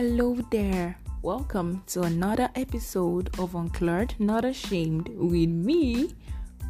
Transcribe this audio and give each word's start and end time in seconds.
Hello 0.00 0.34
there. 0.50 0.96
Welcome 1.20 1.82
to 1.88 2.04
another 2.04 2.48
episode 2.54 3.28
of 3.38 3.52
Unclad 3.52 4.18
Not 4.18 4.46
Ashamed 4.46 5.10
with 5.10 5.50
me, 5.50 6.14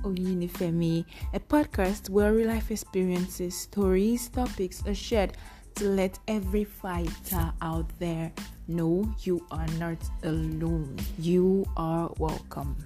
Oyinifemi, 0.02 1.04
a 1.32 1.38
podcast 1.38 2.10
where 2.10 2.32
real 2.32 2.48
life 2.48 2.72
experiences, 2.72 3.54
stories, 3.56 4.28
topics 4.30 4.84
are 4.84 4.96
shared 4.96 5.36
to 5.76 5.84
let 5.84 6.18
every 6.26 6.64
fighter 6.64 7.52
out 7.62 7.88
there 8.00 8.32
know 8.66 9.08
you 9.20 9.46
are 9.52 9.68
not 9.78 9.98
alone. 10.24 10.96
You 11.16 11.64
are 11.76 12.12
welcome. 12.18 12.76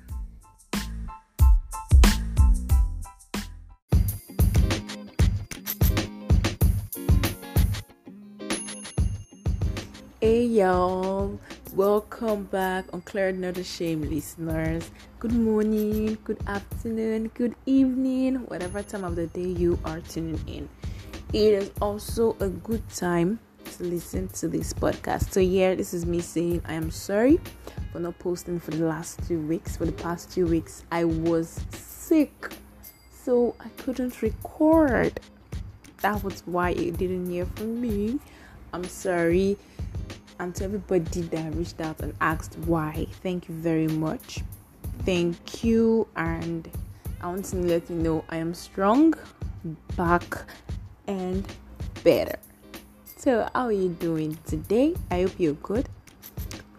Y'all, 10.54 11.36
welcome 11.74 12.44
back 12.44 12.84
on 12.92 13.00
Claire 13.00 13.32
Not 13.32 13.56
Shame 13.66 14.02
listeners. 14.02 14.88
Good 15.18 15.32
morning, 15.32 16.16
good 16.22 16.38
afternoon, 16.46 17.32
good 17.34 17.56
evening, 17.66 18.36
whatever 18.46 18.80
time 18.84 19.02
of 19.02 19.16
the 19.16 19.26
day 19.26 19.48
you 19.48 19.80
are 19.84 19.98
tuning 19.98 20.40
in. 20.46 20.68
It 21.32 21.54
is 21.54 21.72
also 21.82 22.36
a 22.38 22.48
good 22.48 22.88
time 22.90 23.40
to 23.64 23.82
listen 23.82 24.28
to 24.28 24.46
this 24.46 24.72
podcast. 24.72 25.32
So, 25.32 25.40
yeah, 25.40 25.74
this 25.74 25.92
is 25.92 26.06
me 26.06 26.20
saying 26.20 26.62
I 26.66 26.74
am 26.74 26.92
sorry 26.92 27.40
for 27.90 27.98
not 27.98 28.16
posting 28.20 28.60
for 28.60 28.70
the 28.70 28.84
last 28.84 29.26
two 29.26 29.40
weeks. 29.40 29.76
For 29.76 29.86
the 29.86 29.92
past 29.92 30.30
two 30.30 30.46
weeks, 30.46 30.84
I 30.92 31.02
was 31.02 31.60
sick, 31.72 32.54
so 33.24 33.56
I 33.58 33.70
couldn't 33.82 34.22
record. 34.22 35.18
That 36.02 36.22
was 36.22 36.44
why 36.46 36.70
you 36.70 36.92
didn't 36.92 37.28
hear 37.28 37.44
from 37.44 37.80
me. 37.80 38.20
I'm 38.72 38.84
sorry 38.84 39.58
and 40.38 40.54
to 40.56 40.64
everybody 40.64 41.22
that 41.22 41.54
reached 41.54 41.80
out 41.80 42.00
and 42.00 42.14
asked 42.20 42.56
why. 42.66 43.06
Thank 43.22 43.48
you 43.48 43.54
very 43.54 43.88
much. 43.88 44.40
Thank 45.04 45.64
you, 45.64 46.06
and 46.16 46.68
I 47.20 47.28
want 47.28 47.44
to 47.46 47.56
let 47.56 47.90
you 47.90 47.96
know 47.96 48.24
I 48.28 48.36
am 48.36 48.54
strong, 48.54 49.14
back, 49.96 50.44
and 51.06 51.46
better. 52.02 52.38
So, 53.16 53.48
how 53.54 53.66
are 53.66 53.72
you 53.72 53.88
doing 53.88 54.38
today? 54.46 54.94
I 55.10 55.22
hope 55.22 55.34
you're 55.38 55.54
good. 55.54 55.88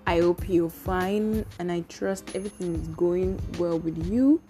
I 0.07 0.19
hope 0.19 0.47
you're 0.47 0.69
fine, 0.69 1.45
and 1.57 1.71
I 1.71 1.81
trust 1.89 2.35
everything 2.35 2.75
is 2.75 2.87
going 2.89 3.39
well 3.57 3.79
with 3.79 4.11
you 4.11 4.41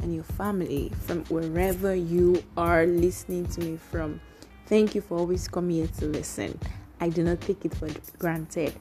and 0.00 0.14
your 0.14 0.24
family 0.24 0.92
from 1.06 1.24
wherever 1.26 1.94
you 1.94 2.42
are 2.56 2.86
listening 2.86 3.46
to 3.46 3.60
me 3.60 3.78
from. 3.90 4.20
Thank 4.66 4.94
you 4.94 5.00
for 5.00 5.18
always 5.18 5.48
coming 5.48 5.76
here 5.76 5.88
to 5.98 6.06
listen. 6.06 6.58
I 7.00 7.08
do 7.08 7.22
not 7.22 7.40
take 7.40 7.64
it 7.64 7.74
for 7.74 7.88
granted. 8.18 8.74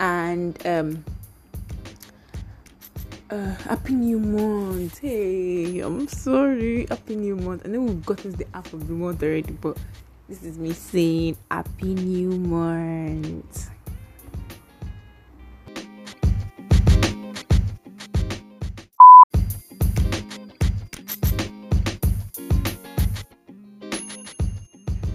And 0.00 0.66
um, 0.66 1.04
uh, 3.30 3.54
happy 3.54 3.94
new 3.94 4.18
month. 4.18 4.98
Hey, 4.98 5.80
I'm 5.80 6.06
sorry. 6.08 6.86
Happy 6.88 7.16
new 7.16 7.36
month. 7.36 7.62
I 7.64 7.68
know 7.68 7.80
we've 7.80 8.04
gotten 8.04 8.32
to 8.32 8.38
the 8.38 8.46
half 8.52 8.72
of 8.72 8.86
the 8.86 8.92
month 8.92 9.22
already, 9.22 9.52
but 9.52 9.76
this 10.28 10.42
is 10.42 10.58
me 10.58 10.72
saying 10.72 11.36
happy 11.50 11.94
new 11.94 12.30
month. 12.30 13.70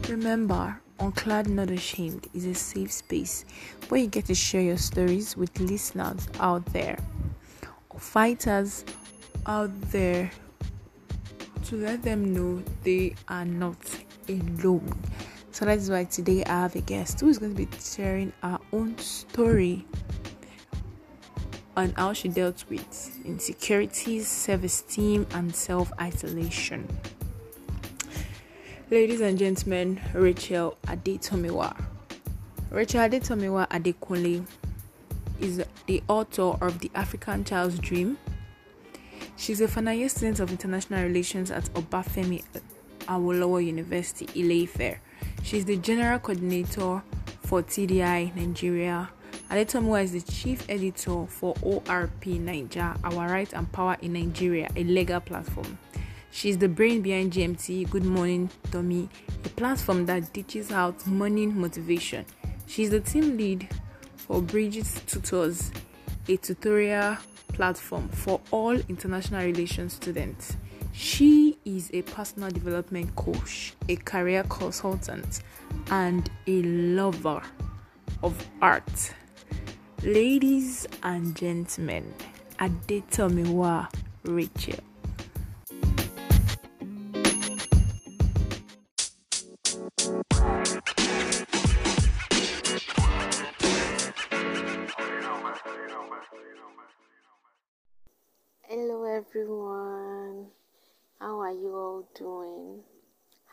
Remember, 0.10 0.82
Unclad 1.00 1.48
Not 1.48 1.72
Ashamed 1.72 2.28
is 2.34 2.46
a 2.46 2.54
safe 2.54 2.92
space 2.92 3.46
where 3.88 4.02
you 4.02 4.08
get 4.08 4.26
to 4.26 4.36
share 4.36 4.62
your 4.62 4.78
stories 4.78 5.38
with 5.38 5.60
listeners 5.60 6.28
out 6.40 6.66
there 6.68 6.98
fighters 8.00 8.86
out 9.46 9.70
there 9.92 10.32
to 11.66 11.76
let 11.76 12.02
them 12.02 12.34
know 12.34 12.64
they 12.84 13.16
are 13.28 13.46
not 13.46 13.78
alone. 14.28 14.98
So 15.52 15.66
that's 15.66 15.90
why 15.90 16.06
today 16.06 16.44
I 16.46 16.62
have 16.62 16.76
a 16.76 16.82
guest 16.82 17.20
who 17.20 17.28
is 17.28 17.38
going 17.38 17.56
to 17.56 17.66
be 17.66 17.68
sharing 17.80 18.32
her 18.42 18.60
own 18.72 18.98
story 18.98 19.86
on 21.76 21.94
how 21.98 22.14
she 22.14 22.30
dealt 22.30 22.64
with 22.70 23.26
insecurities, 23.26 24.28
self 24.28 24.64
esteem, 24.64 25.28
and 25.32 25.54
self 25.54 25.92
isolation. 26.00 26.88
Ladies 28.92 29.22
and 29.22 29.38
gentlemen, 29.38 30.02
Rachel 30.16 30.76
Adetomiwa. 30.88 31.80
Rachel 32.72 33.02
Adetomiwa 33.08 33.68
Adekunle 33.70 34.44
is 35.40 35.64
the 35.86 36.02
author 36.08 36.58
of 36.66 36.80
The 36.80 36.90
African 36.96 37.44
Child's 37.44 37.78
Dream. 37.78 38.18
She's 39.38 39.62
a 39.62 39.68
final 39.68 39.94
year 39.94 40.10
student 40.10 40.40
of 40.40 40.50
international 40.50 41.04
relations 41.04 41.52
at 41.52 41.66
Obafemi 41.76 42.44
Awolowo 43.02 43.64
University, 43.64 44.26
Ile-Ife. 44.36 44.98
She's 45.44 45.66
the 45.66 45.78
general 45.78 46.18
coordinator 46.18 47.04
for 47.44 47.62
TDI 47.62 48.36
Nigeria. 48.36 49.08
Adetomiwa 49.52 50.04
is 50.04 50.14
the 50.14 50.22
chief 50.22 50.68
editor 50.68 51.28
for 51.28 51.54
ORP 51.58 52.40
Niger, 52.40 52.96
Our 53.04 53.28
Right 53.32 53.54
and 53.54 53.72
Power 53.72 53.98
in 54.02 54.14
Nigeria, 54.14 54.68
a 54.76 54.84
legal 54.84 55.20
platform. 55.20 55.78
She's 56.32 56.58
the 56.58 56.70
brain 56.70 57.02
behind 57.02 57.34
GMT 57.34 57.90
Good 57.90 58.06
Morning 58.06 58.50
Tommy, 58.72 59.10
a 59.44 59.50
platform 59.50 60.06
that 60.06 60.34
teaches 60.34 60.72
out 60.72 61.06
morning 61.08 61.60
motivation. 61.60 62.26
She's 62.68 62.92
the 62.92 63.00
team 63.00 63.36
lead 63.36 63.68
for 64.16 64.42
Bridget's 64.42 65.02
Tutors, 65.08 65.72
a 66.28 66.38
tutorial 66.38 67.18
platform 67.54 68.08
for 68.10 68.40
all 68.52 68.78
international 68.88 69.44
relations 69.44 69.94
students. 69.94 70.56
She 70.94 71.58
is 71.66 71.90
a 71.94 72.04
personal 72.04 72.50
development 72.50 73.16
coach, 73.16 73.74
a 73.90 73.96
career 73.96 74.44
consultant, 74.50 75.42
and 75.90 76.30
a 76.48 76.62
lover 76.62 77.42
of 78.22 78.48
art. 78.62 79.14
Ladies 80.04 80.88
and 81.04 81.36
gentlemen, 81.36 82.14
Adetomiwa 82.60 83.92
Rachel. 84.24 84.89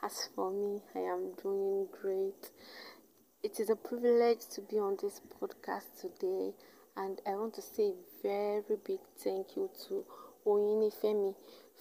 As 0.06 0.28
for 0.36 0.52
me, 0.52 0.80
I 0.94 1.00
am 1.00 1.32
doing 1.42 1.88
great. 2.00 2.52
It 3.42 3.58
is 3.58 3.70
a 3.70 3.74
privilege 3.74 4.46
to 4.54 4.60
be 4.60 4.78
on 4.78 4.96
this 5.02 5.20
podcast 5.40 6.00
today, 6.00 6.54
and 6.96 7.20
I 7.26 7.30
want 7.34 7.54
to 7.54 7.62
say 7.62 7.88
a 7.88 8.22
very 8.22 8.76
big 8.86 9.00
thank 9.18 9.56
you 9.56 9.68
to 9.88 10.04
Oyini 10.46 10.94
Femi 10.94 11.34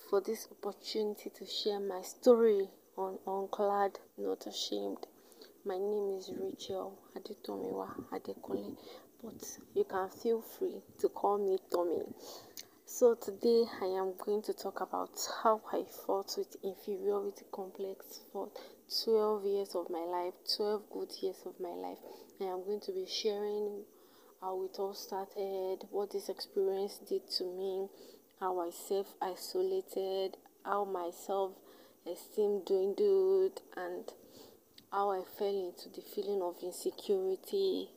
for 0.10 0.22
this 0.22 0.48
opportunity 0.50 1.30
to 1.38 1.46
share 1.46 1.80
my 1.80 2.02
story 2.02 2.68
on 2.98 3.20
Unclad 3.28 3.98
Not 4.18 4.48
Ashamed. 4.48 5.06
My 5.64 5.78
name 5.78 6.18
is 6.18 6.32
Rachel 6.36 6.98
Adetomiwa 7.16 8.06
Adekunle, 8.12 8.76
but 9.24 9.60
you 9.76 9.84
can 9.84 10.10
feel 10.10 10.42
free 10.42 10.82
to 10.98 11.10
call 11.10 11.38
me 11.38 11.60
Tommy. 11.72 12.02
So, 12.88 13.16
today 13.16 13.66
I 13.82 13.86
am 13.86 14.14
going 14.24 14.44
to 14.44 14.54
talk 14.54 14.80
about 14.80 15.10
how 15.42 15.60
I 15.74 15.86
fought 16.06 16.36
with 16.38 16.56
inferiority 16.64 17.44
complex 17.52 18.22
for 18.32 18.50
12 19.04 19.44
years 19.44 19.76
of 19.76 19.90
my 19.90 20.06
life, 20.06 20.36
12 20.56 20.84
good 20.92 21.12
years 21.20 21.42
of 21.48 21.60
my 21.60 21.70
life. 21.70 21.98
I 22.40 22.44
am 22.44 22.64
going 22.64 22.82
to 22.82 22.92
be 22.92 23.08
sharing 23.08 23.86
how 24.40 24.64
it 24.64 24.78
all 24.78 24.94
started, 24.94 25.88
what 25.90 26.12
this 26.12 26.30
experience 26.30 27.00
did 27.10 27.28
to 27.38 27.46
me, 27.46 27.88
how 28.40 28.60
I 28.60 28.70
self 28.70 29.16
isolated, 29.20 30.38
how 30.64 30.86
my 30.86 31.10
self 31.10 31.54
esteem 32.06 32.62
dwindled, 32.68 33.62
and 33.76 34.14
how 34.92 35.10
I 35.10 35.24
fell 35.40 35.48
into 35.48 35.90
the 35.90 36.06
feeling 36.06 36.44
of 36.44 36.58
insecurity, 36.62 37.90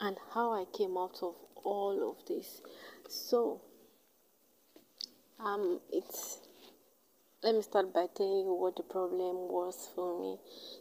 and 0.00 0.18
how 0.34 0.52
I 0.52 0.66
came 0.66 0.98
out 0.98 1.18
of 1.22 1.34
all 1.64 2.10
of 2.10 2.26
this. 2.26 2.60
So, 3.08 3.62
um, 5.40 5.80
it's 5.92 6.38
let 7.42 7.54
me 7.54 7.62
start 7.62 7.92
by 7.92 8.06
telling 8.14 8.46
you 8.46 8.54
what 8.54 8.76
the 8.76 8.84
problem 8.84 9.50
was 9.50 9.88
for 9.94 10.20
me. 10.20 10.38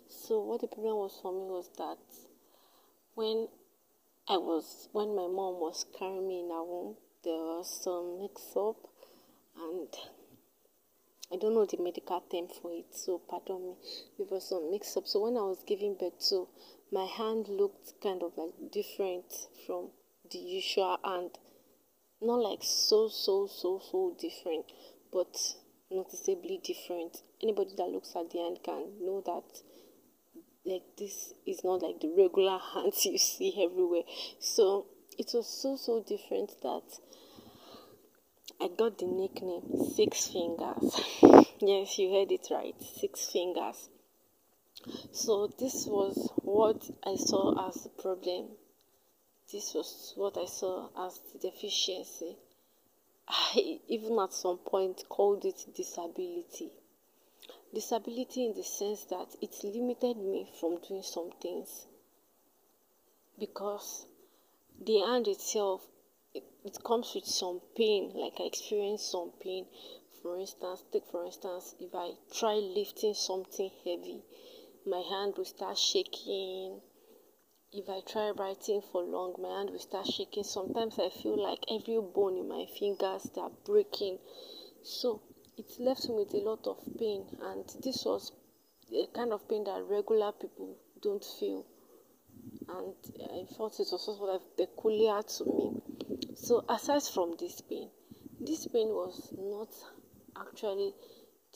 So, 0.10 0.40
what 0.42 0.62
the 0.62 0.68
problem 0.68 0.98
was 0.98 1.18
for 1.22 1.32
me 1.34 1.48
was 1.50 1.70
that 1.78 1.98
when 3.16 3.48
I 4.28 4.38
was 4.38 4.88
when 4.92 5.16
my 5.16 5.28
mom 5.28 5.60
was 5.60 5.86
carrying 5.98 6.28
me 6.28 6.42
in 6.42 6.50
her 6.50 6.64
womb, 6.64 6.96
there 7.24 7.34
was 7.34 7.82
some 7.84 8.20
mix 8.22 8.56
up, 8.56 8.78
and 9.58 9.90
I 11.34 11.38
don't 11.38 11.54
know 11.54 11.66
the 11.66 11.82
medical 11.82 12.22
term 12.32 12.48
for 12.48 12.72
it, 12.72 12.94
so 12.94 13.20
pardon 13.28 13.66
me. 13.66 13.74
There 14.18 14.28
was 14.30 14.50
some 14.50 14.70
mix 14.70 14.96
up. 14.98 15.08
So 15.08 15.22
when 15.22 15.38
I 15.38 15.42
was 15.42 15.64
giving 15.66 15.96
birth 15.96 16.20
to, 16.30 16.48
my 16.92 17.06
hand 17.06 17.48
looked 17.48 17.94
kind 18.04 18.22
of 18.22 18.34
like 18.38 18.72
different 18.72 19.26
from 19.66 19.90
the 20.30 20.38
usual 20.38 21.00
hand. 21.04 21.32
Not 22.22 22.40
like 22.40 22.60
so 22.62 23.08
so 23.08 23.48
so 23.48 23.82
so 23.92 24.16
different, 24.20 24.66
but 25.12 25.36
noticeably 25.90 26.60
different. 26.64 27.18
Anybody 27.42 27.74
that 27.78 27.90
looks 27.90 28.16
at 28.16 28.30
the 28.30 28.38
hand 28.38 28.60
can 28.64 28.86
know 29.02 29.22
that 29.26 29.62
like 30.64 30.84
this 30.98 31.34
is 31.48 31.64
not 31.64 31.82
like 31.82 32.00
the 32.00 32.14
regular 32.16 32.60
hands 32.74 33.06
you 33.06 33.18
see 33.18 33.54
everywhere. 33.64 34.04
So 34.40 34.86
it 35.18 35.32
was 35.34 35.48
so 35.48 35.76
so 35.76 36.04
different 36.04 36.52
that 36.62 36.84
I 38.62 38.68
got 38.68 39.00
the 39.00 39.08
nickname 39.08 39.64
Six 39.96 40.28
Fingers. 40.28 41.02
yes, 41.60 41.98
you 41.98 42.14
heard 42.14 42.32
it 42.32 42.48
right, 42.52 42.76
Six 43.00 43.30
Fingers. 43.32 43.90
So 45.12 45.52
this 45.60 45.88
was 45.88 46.32
what 46.44 46.88
I 47.04 47.16
saw 47.16 47.68
as 47.68 47.84
the 47.84 47.90
problem. 47.90 48.50
This 49.52 49.74
was 49.74 50.14
what 50.16 50.38
I 50.38 50.46
saw 50.46 50.90
as 50.96 51.20
the 51.20 51.40
deficiency. 51.40 52.38
I 53.28 53.80
even 53.88 54.18
at 54.20 54.34
some 54.34 54.60
point 54.60 55.04
called 55.10 55.46
it 55.46 55.66
disability. 55.76 56.72
Disability 57.74 58.46
in 58.46 58.54
the 58.54 58.64
sense 58.64 59.04
that 59.06 59.36
it 59.42 59.64
limited 59.64 60.18
me 60.18 60.50
from 60.60 60.78
doing 60.78 61.04
some 61.04 61.32
things 61.42 61.88
because 63.42 64.06
the 64.80 65.00
hand 65.00 65.28
itself 65.28 65.88
it, 66.36 66.44
it 66.64 66.78
comes 66.84 67.14
with 67.16 67.26
some 67.26 67.60
pain 67.76 68.12
like 68.14 68.40
i 68.40 68.44
experienced 68.44 69.10
some 69.10 69.32
pain 69.42 69.66
for 70.22 70.38
instance 70.38 70.84
take 70.94 71.08
for 71.08 71.26
instance 71.26 71.74
if 71.80 71.90
i 71.96 72.12
try 72.32 72.54
lifting 72.54 73.16
something 73.16 73.72
heavy 73.84 74.22
my 74.86 75.02
hand 75.10 75.34
will 75.38 75.46
start 75.46 75.76
shaking 75.76 76.80
if 77.74 77.88
i 77.90 78.02
try 78.02 78.32
writing 78.32 78.82
for 78.92 79.02
long 79.02 79.34
my 79.42 79.58
hand 79.58 79.70
will 79.70 79.80
start 79.80 80.06
shaking. 80.06 80.44
Sometimes 80.44 81.00
i 81.00 81.10
feel 81.10 81.42
like 81.42 81.60
every 81.70 82.00
bone 82.02 82.38
in 82.38 82.48
my 82.48 82.66
fingers 82.78 83.24
start 83.24 83.54
breaking. 83.66 84.20
So 84.84 85.22
it 85.58 85.80
left 85.80 86.10
me 86.10 86.16
with 86.16 86.34
a 86.34 86.38
lot 86.38 86.68
of 86.68 86.78
pain 87.00 87.26
and 87.42 87.64
this 87.84 88.04
was 88.06 88.34
a 88.92 89.08
kind 89.16 89.32
of 89.32 89.48
pain 89.48 89.64
that 89.64 89.86
regular 89.90 90.34
people 90.34 90.76
don't 91.02 91.24
feel. 91.40 91.66
And 92.68 92.94
I 93.24 93.46
thought 93.54 93.80
it 93.80 93.88
was 93.92 94.06
sort 94.06 94.30
of 94.30 94.58
peculiar 94.58 95.22
to 95.22 95.46
me. 95.46 95.82
So 96.36 96.66
aside 96.68 97.04
from 97.04 97.36
this 97.40 97.62
pain, 97.62 97.90
this 98.40 98.68
pain 98.68 98.90
was 98.90 99.34
not 99.38 99.70
actually 100.36 100.94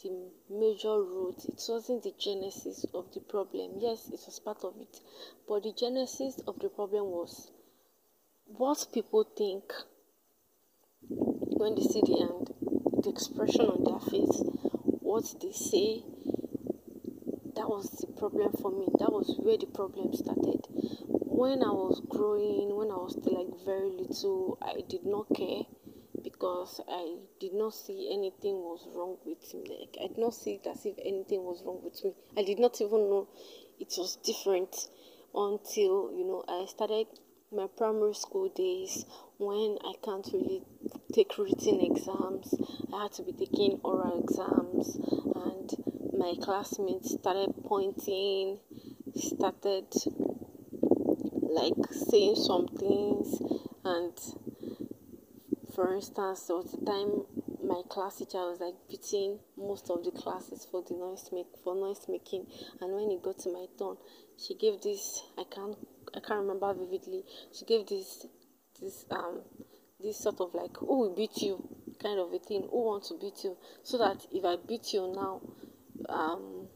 the 0.02 0.32
major 0.50 1.02
root. 1.02 1.46
It 1.46 1.62
wasn't 1.68 2.04
the 2.04 2.14
genesis 2.18 2.86
of 2.94 3.14
the 3.14 3.22
problem. 3.22 3.80
Yes, 3.80 4.08
it 4.08 4.20
was 4.26 4.40
part 4.44 4.64
of 4.64 4.76
it, 4.80 5.00
but 5.48 5.64
the 5.64 5.74
genesis 5.74 6.40
of 6.48 6.60
the 6.60 6.70
problem 6.70 7.06
was 7.06 7.52
what 8.46 8.88
people 8.94 9.24
think 9.38 9.74
when 11.10 11.76
they 11.76 11.82
see 11.82 12.02
the 12.02 12.22
end, 12.22 12.52
the 13.04 13.10
expression 13.10 13.66
on 13.66 13.84
their 13.84 14.00
face, 14.00 14.42
what 15.02 15.24
they 15.42 15.52
say. 15.52 16.04
That 17.56 17.70
was 17.70 17.90
the 18.02 18.08
problem 18.08 18.52
for 18.62 18.70
me. 18.70 18.88
That 19.00 19.14
was 19.14 19.40
where 19.40 19.58
the 19.58 19.68
problem 19.68 20.14
started 20.14 20.68
when 21.36 21.64
I 21.64 21.72
was 21.72 22.02
growing, 22.08 22.76
when 22.78 22.92
I 22.92 22.96
was 22.96 23.12
still 23.12 23.36
like 23.36 23.66
very 23.66 23.90
little, 23.92 24.58
I 24.62 24.84
did 24.88 25.06
not 25.06 25.28
care 25.36 25.64
because 26.36 26.82
I 26.90 27.16
did 27.40 27.54
not 27.54 27.74
see 27.74 28.10
anything 28.12 28.56
was 28.56 28.86
wrong 28.94 29.18
with 29.26 29.54
me. 29.54 29.80
Like 29.80 29.98
I 30.04 30.08
did 30.08 30.18
not 30.18 30.34
see 30.34 30.56
it 30.56 30.68
as 30.68 30.86
if 30.86 30.96
anything 31.00 31.44
was 31.44 31.64
wrong 31.66 31.80
with 31.82 32.04
me. 32.04 32.14
I 32.38 32.44
did 32.44 32.60
not 32.60 32.82
even 32.82 33.10
know 33.10 33.30
it 33.80 33.94
was 33.98 34.18
different 34.18 34.76
until 35.34 36.12
you 36.12 36.26
know 36.26 36.44
I 36.48 36.66
started 36.68 37.08
my 37.54 37.68
primary 37.78 38.16
school 38.16 38.50
days 38.50 39.06
when 39.38 39.78
I 39.86 39.94
can't 40.04 40.28
really 40.34 40.64
take 41.14 41.38
written 41.38 41.80
exams. 41.80 42.54
I 42.94 43.04
had 43.04 43.14
to 43.14 43.24
be 43.24 43.32
taking 43.32 43.80
oral 43.84 44.22
exams 44.22 44.98
and 45.36 45.72
my 46.18 46.34
classmates 46.42 47.14
started 47.14 47.54
pointing, 47.64 48.60
started 49.16 49.88
like 51.42 51.74
saying 51.92 52.36
some 52.36 52.68
things 52.68 53.40
and 53.86 54.18
for 55.76 55.94
instance 55.94 56.48
there 56.48 56.56
was 56.56 56.74
a 56.74 56.86
time 56.86 57.26
my 57.62 57.82
class 57.90 58.18
teacher 58.18 58.38
was 58.38 58.60
like 58.62 58.76
beating 58.90 59.38
most 59.58 59.90
of 59.90 60.04
the 60.04 60.12
classes 60.12 60.66
for 60.72 60.84
the 60.88 60.94
noise 60.94 61.30
make 61.34 61.48
for 61.64 61.76
noise 61.76 62.06
making. 62.08 62.46
And 62.80 62.94
when 62.94 63.12
it 63.12 63.22
got 63.22 63.40
to 63.40 63.50
my 63.52 63.66
turn 63.78 63.98
she 64.38 64.56
gave 64.56 64.82
this 64.82 65.22
i 65.38 65.44
can't 65.44 65.76
i 66.16 66.20
can't 66.20 66.42
remember 66.42 66.74
vividly 66.74 67.24
she 67.52 67.66
gave 67.66 67.88
this 67.88 68.26
this 68.80 69.06
um 69.12 69.42
this 70.00 70.20
sort 70.20 70.40
of 70.40 70.54
like 70.54 70.78
who 70.78 71.00
will 71.00 71.16
beat 71.16 71.38
you? 71.42 71.68
kind 72.02 72.20
of 72.20 72.32
a 72.34 72.40
thing. 72.40 72.68
Who 72.70 72.86
wants 72.86 73.10
to 73.10 73.18
beat 73.20 73.44
you? 73.44 73.58
So 73.84 73.98
that 73.98 74.26
if 74.32 74.46
i 74.46 74.56
beat 74.68 74.94
you 74.94 75.12
now 75.16 75.42
um 76.10 76.68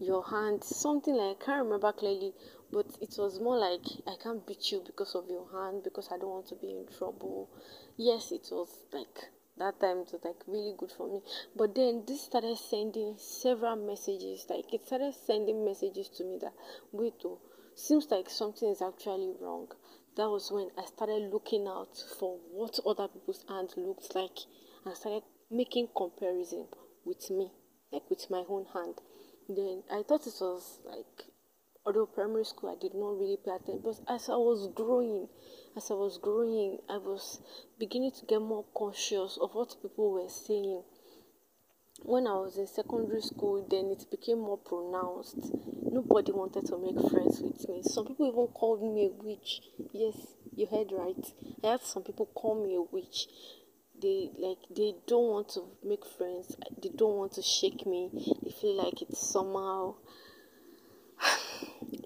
your 0.00 0.24
hand 0.24 0.62
something 0.62 1.14
like 1.14 1.36
i 1.40 1.44
can't 1.44 1.64
remember 1.64 1.92
clearly 1.92 2.32
but 2.74 2.86
it 3.00 3.14
was 3.16 3.38
more 3.38 3.56
like 3.56 3.86
I 4.04 4.16
can't 4.20 4.44
beat 4.44 4.72
you 4.72 4.82
because 4.84 5.14
of 5.14 5.28
your 5.28 5.46
hand 5.52 5.84
because 5.84 6.08
I 6.10 6.18
don't 6.18 6.30
want 6.30 6.48
to 6.48 6.56
be 6.56 6.70
in 6.72 6.86
trouble. 6.98 7.48
Yes, 7.96 8.32
it 8.32 8.48
was 8.50 8.68
like 8.92 9.30
that 9.58 9.78
time 9.78 9.98
it 9.98 10.10
was 10.12 10.24
like 10.24 10.42
really 10.48 10.74
good 10.76 10.90
for 10.90 11.06
me. 11.06 11.20
But 11.54 11.76
then 11.76 12.02
this 12.04 12.22
started 12.22 12.58
sending 12.58 13.14
several 13.16 13.76
messages. 13.76 14.46
Like 14.50 14.74
it 14.74 14.84
started 14.86 15.14
sending 15.14 15.64
messages 15.64 16.08
to 16.16 16.24
me 16.24 16.38
that 16.42 16.52
wait 16.90 17.14
oh, 17.24 17.38
seems 17.76 18.08
like 18.10 18.28
something 18.28 18.68
is 18.68 18.82
actually 18.82 19.34
wrong. 19.40 19.68
That 20.16 20.28
was 20.28 20.50
when 20.50 20.70
I 20.76 20.84
started 20.86 21.30
looking 21.32 21.68
out 21.68 21.96
for 22.18 22.38
what 22.50 22.80
other 22.84 23.06
people's 23.06 23.44
hand 23.48 23.70
looked 23.76 24.12
like 24.16 24.38
and 24.84 24.96
started 24.96 25.22
making 25.48 25.90
comparison 25.96 26.66
with 27.04 27.30
me, 27.30 27.52
like 27.92 28.10
with 28.10 28.28
my 28.30 28.42
own 28.48 28.66
hand. 28.74 29.00
Then 29.48 29.84
I 29.92 30.02
thought 30.02 30.26
it 30.26 30.34
was 30.40 30.80
like 30.84 31.33
although 31.86 32.06
primary 32.06 32.44
school 32.44 32.70
I 32.70 32.80
did 32.80 32.94
not 32.94 33.18
really 33.18 33.36
pay 33.44 33.52
attention, 33.52 33.82
but 33.84 34.00
as 34.08 34.28
I 34.28 34.36
was 34.36 34.68
growing, 34.74 35.28
as 35.76 35.90
I 35.90 35.94
was 35.94 36.18
growing, 36.18 36.78
I 36.88 36.96
was 36.96 37.40
beginning 37.78 38.12
to 38.12 38.26
get 38.26 38.40
more 38.40 38.64
conscious 38.76 39.38
of 39.40 39.54
what 39.54 39.76
people 39.82 40.12
were 40.12 40.28
saying. 40.28 40.82
When 42.02 42.26
I 42.26 42.34
was 42.34 42.58
in 42.58 42.66
secondary 42.66 43.22
school, 43.22 43.66
then 43.70 43.90
it 43.90 44.10
became 44.10 44.38
more 44.40 44.58
pronounced. 44.58 45.38
Nobody 45.82 46.32
wanted 46.32 46.66
to 46.66 46.78
make 46.78 46.98
friends 47.10 47.40
with 47.40 47.68
me. 47.68 47.82
Some 47.82 48.06
people 48.06 48.28
even 48.28 48.46
called 48.48 48.82
me 48.82 49.06
a 49.06 49.22
witch. 49.22 49.60
Yes, 49.92 50.16
you 50.56 50.66
heard 50.66 50.90
right. 50.92 51.32
I 51.62 51.72
had 51.72 51.82
some 51.82 52.02
people 52.02 52.26
call 52.34 52.62
me 52.62 52.74
a 52.74 52.82
witch. 52.82 53.26
They 54.00 54.30
like 54.38 54.58
they 54.74 54.94
don't 55.06 55.30
want 55.30 55.48
to 55.50 55.62
make 55.84 56.04
friends. 56.04 56.56
They 56.82 56.90
don't 56.90 57.16
want 57.16 57.32
to 57.34 57.42
shake 57.42 57.86
me. 57.86 58.10
They 58.42 58.50
feel 58.50 58.74
like 58.76 59.00
it's 59.00 59.30
somehow 59.30 59.94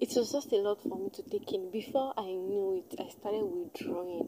it 0.09 0.17
was 0.17 0.31
just 0.31 0.51
a 0.53 0.55
lot 0.55 0.81
for 0.81 0.97
me 0.97 1.11
to 1.11 1.21
take 1.29 1.53
in. 1.53 1.69
Before 1.69 2.13
I 2.17 2.25
knew 2.25 2.83
it, 2.83 2.99
I 2.99 3.09
started 3.09 3.43
withdrawing. 3.45 4.27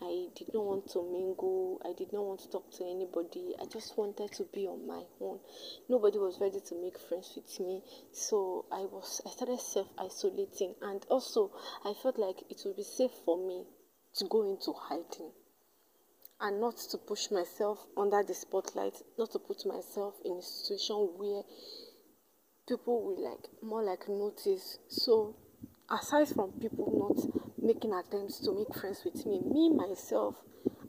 I 0.00 0.28
did 0.36 0.54
not 0.54 0.64
want 0.64 0.90
to 0.92 1.02
mingle. 1.02 1.80
I 1.84 1.92
did 1.98 2.12
not 2.12 2.24
want 2.24 2.40
to 2.42 2.50
talk 2.50 2.70
to 2.74 2.84
anybody. 2.84 3.52
I 3.60 3.64
just 3.64 3.98
wanted 3.98 4.30
to 4.34 4.44
be 4.54 4.68
on 4.68 4.86
my 4.86 5.02
own. 5.20 5.40
Nobody 5.88 6.18
was 6.18 6.38
ready 6.40 6.60
to 6.60 6.74
make 6.80 7.00
friends 7.00 7.32
with 7.34 7.58
me. 7.58 7.82
So 8.12 8.66
I 8.70 8.82
was 8.82 9.20
I 9.26 9.30
started 9.30 9.58
self 9.58 9.88
isolating 9.98 10.76
and 10.82 11.04
also 11.10 11.50
I 11.84 11.94
felt 12.00 12.16
like 12.16 12.44
it 12.48 12.62
would 12.64 12.76
be 12.76 12.84
safe 12.84 13.10
for 13.24 13.44
me 13.44 13.64
to 14.18 14.24
go 14.26 14.48
into 14.48 14.72
hiding 14.72 15.32
and 16.40 16.60
not 16.60 16.76
to 16.76 16.96
push 16.98 17.32
myself 17.32 17.84
under 17.96 18.22
the 18.22 18.34
spotlight, 18.34 18.94
not 19.18 19.32
to 19.32 19.40
put 19.40 19.66
myself 19.66 20.14
in 20.24 20.36
a 20.36 20.42
situation 20.42 20.94
where 21.16 21.42
people 22.68 23.02
will 23.02 23.30
like 23.30 23.48
more 23.62 23.82
like 23.82 24.08
notice. 24.08 24.78
So 24.88 25.34
aside 25.90 26.28
from 26.28 26.52
people 26.52 26.92
not 26.94 27.44
making 27.60 27.94
attempts 27.94 28.40
to 28.40 28.52
make 28.54 28.78
friends 28.78 29.02
with 29.04 29.24
me, 29.24 29.40
me 29.40 29.72
myself, 29.74 30.36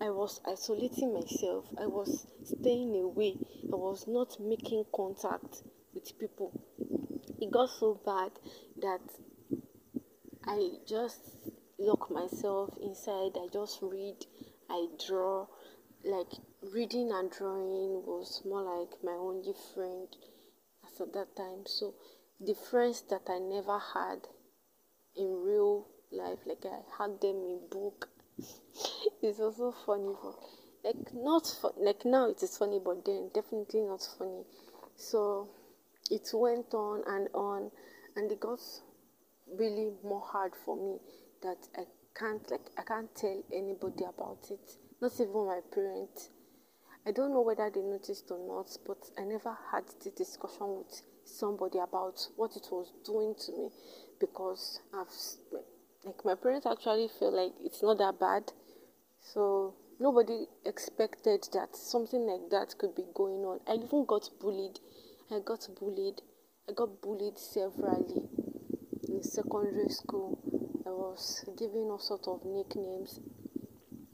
I 0.01 0.09
was 0.09 0.41
isolating 0.45 1.13
myself. 1.13 1.65
I 1.81 1.85
was 1.85 2.27
staying 2.43 2.95
away. 3.01 3.35
I 3.71 3.75
was 3.75 4.05
not 4.07 4.39
making 4.39 4.85
contact 4.93 5.63
with 5.93 6.17
people. 6.19 6.51
It 7.39 7.51
got 7.51 7.69
so 7.69 7.99
bad 8.05 8.31
that 8.81 9.01
I 10.45 10.71
just 10.85 11.37
lock 11.77 12.11
myself 12.11 12.77
inside. 12.81 13.37
I 13.41 13.47
just 13.51 13.79
read. 13.81 14.25
I 14.69 14.87
draw. 15.07 15.47
Like 16.03 16.31
reading 16.73 17.11
and 17.13 17.29
drawing 17.29 18.03
was 18.05 18.41
more 18.45 18.63
like 18.63 19.03
my 19.03 19.11
only 19.11 19.53
friend 19.73 20.07
at 21.01 21.13
that 21.13 21.35
time. 21.35 21.65
So 21.65 21.95
the 22.39 22.55
friends 22.55 23.03
that 23.09 23.23
I 23.27 23.39
never 23.39 23.79
had 23.93 24.27
in 25.15 25.43
real 25.43 25.87
life, 26.11 26.39
like 26.45 26.65
I 26.65 26.79
had 26.97 27.21
them 27.21 27.37
in 27.43 27.59
book. 27.69 28.09
it's 29.21 29.39
also 29.39 29.73
funny, 29.85 30.13
like 30.83 31.13
not 31.13 31.55
like 31.77 32.05
now 32.05 32.29
it 32.29 32.41
is 32.41 32.57
funny 32.57 32.79
but 32.83 33.05
then 33.05 33.29
definitely 33.33 33.81
not 33.81 34.01
funny 34.17 34.43
so 34.95 35.49
it 36.09 36.27
went 36.33 36.73
on 36.73 37.03
and 37.07 37.27
on 37.33 37.69
and 38.15 38.31
it 38.31 38.39
got 38.39 38.59
really 39.57 39.91
more 40.03 40.21
hard 40.21 40.53
for 40.65 40.75
me 40.75 40.97
that 41.41 41.57
i 41.77 41.83
can't 42.17 42.49
like 42.49 42.69
i 42.77 42.81
can't 42.81 43.13
tell 43.15 43.43
anybody 43.53 44.03
about 44.03 44.39
it 44.49 44.71
not 45.01 45.11
even 45.15 45.45
my 45.45 45.59
parents 45.73 46.29
i 47.05 47.11
don't 47.11 47.31
know 47.31 47.41
whether 47.41 47.69
they 47.73 47.81
noticed 47.81 48.29
or 48.31 48.39
not 48.39 48.69
but 48.85 48.97
i 49.17 49.23
never 49.23 49.57
had 49.71 49.83
the 50.03 50.11
discussion 50.11 50.77
with 50.77 51.01
somebody 51.25 51.79
about 51.79 52.27
what 52.35 52.55
it 52.55 52.67
was 52.71 52.91
doing 53.05 53.35
to 53.39 53.51
me 53.51 53.69
because 54.19 54.81
i've 54.93 55.07
like 56.03 56.25
my 56.25 56.35
parents 56.35 56.65
actually 56.65 57.09
feel 57.19 57.35
like 57.35 57.53
it's 57.61 57.83
not 57.83 57.97
that 57.97 58.19
bad 58.19 58.51
so 59.21 59.75
nobody 59.99 60.45
expected 60.65 61.47
that 61.53 61.75
something 61.75 62.25
like 62.25 62.49
that 62.49 62.77
could 62.77 62.95
be 62.95 63.03
going 63.13 63.43
on. 63.43 63.59
I 63.67 63.73
even 63.73 64.05
got 64.05 64.29
bullied. 64.39 64.79
I 65.29 65.39
got 65.43 65.67
bullied. 65.79 66.21
I 66.67 66.73
got 66.73 67.01
bullied 67.01 67.37
severally 67.37 68.23
in 69.07 69.21
secondary 69.23 69.89
school. 69.89 70.39
I 70.85 70.89
was 70.89 71.43
given 71.57 71.89
all 71.91 71.99
sorts 71.99 72.27
of 72.27 72.45
nicknames. 72.45 73.19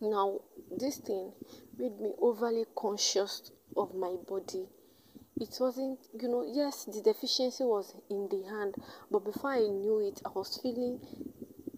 Now, 0.01 0.39
this 0.79 0.97
thing 0.97 1.31
made 1.77 1.99
me 1.99 2.11
overly 2.21 2.65
conscious 2.75 3.51
of 3.75 3.93
my 3.95 4.15
body. 4.27 4.67
It 5.39 5.55
wasn't, 5.59 5.99
you 6.19 6.29
know, 6.29 6.45
yes, 6.47 6.85
the 6.85 7.01
deficiency 7.01 7.63
was 7.63 7.93
in 8.09 8.29
the 8.29 8.43
hand, 8.47 8.75
but 9.11 9.25
before 9.25 9.51
I 9.51 9.67
knew 9.67 9.99
it, 9.99 10.21
I 10.25 10.29
was 10.29 10.59
feeling, 10.61 10.99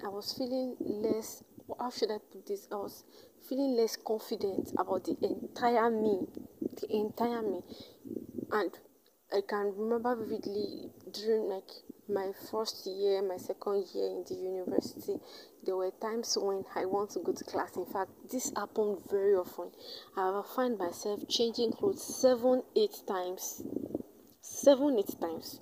I 0.06 0.10
was 0.10 0.34
feeling 0.34 0.76
less. 0.80 1.44
How 1.80 1.90
should 1.90 2.12
I 2.12 2.18
put 2.32 2.46
this? 2.46 2.68
I 2.72 2.76
was 2.76 3.04
feeling 3.50 3.76
less 3.76 3.96
confident 3.96 4.74
about 4.78 5.06
the 5.06 5.18
entire 5.22 5.90
me, 5.90 6.28
the 6.80 6.96
entire 6.96 7.42
me. 7.42 7.62
And 8.52 8.72
I 9.34 9.42
can 9.48 9.74
remember 9.76 10.16
vividly 10.16 10.92
during 11.12 11.50
like 11.50 11.70
my 12.10 12.32
first 12.50 12.88
year, 12.88 13.22
my 13.22 13.38
second 13.38 13.86
year 13.94 14.08
in 14.08 14.24
the 14.28 14.36
university, 14.36 15.18
there 15.66 15.76
were 15.76 15.92
times 16.02 16.38
when 16.40 16.64
I 16.76 16.86
want 16.86 17.12
to 17.12 17.20
go 17.20 17.34
to 17.34 17.44
class. 17.44 17.76
In 17.76 17.86
fact, 17.86 18.12
this 18.32 18.52
happened 18.56 19.00
very 19.10 19.36
often. 19.36 19.72
I 20.16 20.42
find 20.56 20.78
myself 20.78 21.28
changing 21.28 21.74
clothes 21.74 22.04
seven, 22.04 22.64
eight 22.76 22.96
times. 23.08 23.62
Seven, 24.42 24.98
eight 25.00 25.20
times. 25.20 25.60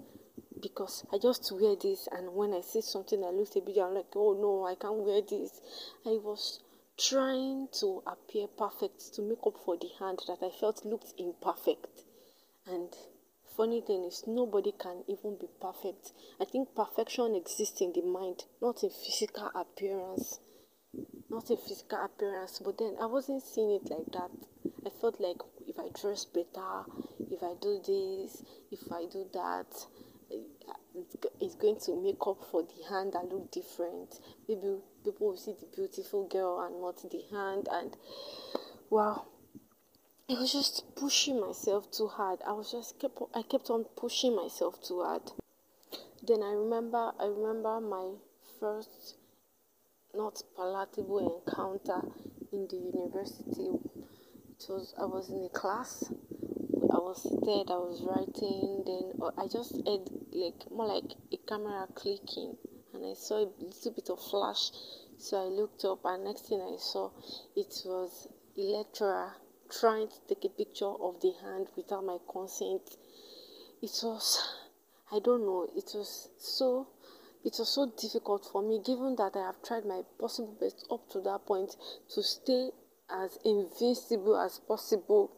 Because 0.62 1.06
I 1.14 1.18
just 1.18 1.52
wear 1.52 1.75
this, 1.75 2.08
and 2.12 2.34
when 2.34 2.54
I 2.54 2.62
see 2.62 2.82
something 2.82 3.22
that 3.22 3.34
looks 3.34 3.56
a 3.56 3.62
bit, 3.62 3.78
I'm 3.78 3.94
like, 3.94 4.16
oh 4.16 4.34
no, 4.40 4.66
I 4.66 4.75
can't 4.75 5.04
wear 5.04 5.22
this. 5.22 5.62
I 6.06 6.18
was 6.22 6.62
trying 6.98 7.68
to 7.80 8.02
appear 8.08 8.48
perfect 8.48 9.14
to 9.16 9.22
make 9.22 9.46
up 9.46 9.58
for 9.66 9.78
the 9.78 9.90
hand 10.00 10.20
that 10.28 10.38
I 10.42 10.50
felt 10.60 10.86
looked 10.86 11.14
imperfect. 11.18 12.04
And 12.68 12.90
funny 13.56 13.82
thing 13.82 14.06
is, 14.06 14.24
nobody 14.28 14.72
can 14.72 15.04
even 15.08 15.38
be 15.40 15.48
perfect. 15.62 16.12
I 16.40 16.46
think 16.46 16.76
perfection 16.76 17.36
exists 17.36 17.82
in 17.82 17.94
the 17.94 18.02
mind, 18.02 18.46
not 18.62 18.84
in 18.84 18.90
physical 18.90 19.52
appearance. 19.56 20.40
Not 21.30 21.50
in 21.50 21.58
physical 21.58 22.04
appearance, 22.04 22.62
but 22.64 22.78
then 22.78 22.96
I 23.02 23.06
wasn't 23.06 23.44
seeing 23.44 23.72
it 23.72 23.90
like 23.90 24.12
that. 24.14 24.32
I 24.86 24.90
felt 25.02 25.20
like 25.20 25.38
if 25.68 25.78
I 25.80 25.90
dress 26.00 26.26
better, 26.26 26.86
if 27.32 27.42
I 27.44 27.54
do 27.62 27.82
this, 27.86 28.44
if 28.72 28.92
I 28.92 29.06
do 29.12 29.26
that, 29.34 29.68
it's 31.42 31.56
going 31.56 31.80
to 31.82 32.02
make 32.02 32.26
up 32.26 32.38
for 32.50 32.64
the 32.64 32.88
hand 32.90 33.14
that 33.14 33.26
look 33.26 33.52
different. 33.52 34.20
Maybe 34.48 34.78
people 35.04 35.28
will 35.28 35.38
see 35.38 35.54
the 35.60 35.68
beautiful 35.76 36.28
girl 36.28 36.62
and 36.62 36.80
not 36.82 36.98
the 37.10 37.24
hand, 37.36 37.68
and 37.72 37.98
wow, 38.90 39.26
I 40.27 40.34
was 40.34 40.51
just 40.51 40.84
pushing 40.96 41.39
myself 41.39 41.91
too 41.91 42.08
hard. 42.08 42.39
I 42.48 42.53
was 42.53 42.72
just 42.72 43.00
kept 43.00 43.20
I 43.36 43.44
kept 43.44 43.70
on 43.70 43.86
pushing 43.96 44.36
myself 44.36 44.82
too 44.82 45.03
hard. 45.03 45.22
Then 46.25 46.41
I 46.41 46.53
remember 46.53 47.12
I 47.20 47.25
remember 47.25 47.79
my 47.79 48.13
first 48.60 49.17
not 50.15 50.41
palatable 50.55 51.41
encounter 51.46 52.01
in 52.51 52.67
the 52.67 52.77
university. 52.77 53.70
It 54.58 54.65
was 54.67 54.96
I 55.00 55.05
was 55.05 55.29
in 55.29 55.44
a 55.44 55.50
class 55.50 56.12
I 56.91 56.98
was 56.98 57.22
seated, 57.22 57.70
I 57.70 57.77
was 57.77 58.01
writing, 58.03 58.84
then 58.86 59.12
uh, 59.22 59.32
I 59.38 59.48
just 59.48 59.75
heard 59.86 60.10
like 60.32 60.72
more 60.72 60.88
like 60.88 61.17
a 61.32 61.38
camera 61.38 61.88
clicking, 61.94 62.55
and 62.94 63.05
I 63.05 63.13
saw 63.13 63.44
a 63.44 63.50
little 63.60 63.91
bit 63.91 64.10
of 64.10 64.20
flash. 64.20 64.72
So 65.17 65.38
I 65.38 65.50
looked 65.50 65.84
up, 65.84 66.00
and 66.05 66.24
next 66.24 66.48
thing 66.48 66.62
I 66.62 66.77
saw, 66.77 67.12
it 67.55 67.74
was 67.86 68.27
a 68.58 68.62
lecturer 68.62 69.34
trying 69.79 70.08
to 70.08 70.15
take 70.27 70.46
a 70.46 70.50
picture 70.50 70.86
of 70.86 71.20
the 71.22 71.34
hand 71.41 71.67
without 71.75 72.03
my 72.03 72.17
consent. 72.32 72.98
It 73.82 73.91
was, 74.03 74.58
I 75.12 75.20
don't 75.20 75.41
know, 75.41 75.67
it 75.75 75.91
was 75.94 76.29
so 76.38 76.88
it 77.44 77.55
was 77.60 77.70
so 77.70 77.91
difficult 77.96 78.50
for 78.51 78.63
me 78.63 78.82
given 78.84 79.15
that 79.17 79.36
I 79.36 79.46
have 79.46 79.62
tried 79.62 79.86
my 79.86 80.01
possible 80.20 80.58
best 80.60 80.88
up 80.91 81.08
to 81.12 81.22
that 81.22 81.46
point 81.46 81.75
to 82.15 82.24
stay 82.24 82.72
as 83.10 83.38
invincible 83.46 84.36
as 84.38 84.60
possible 84.60 85.32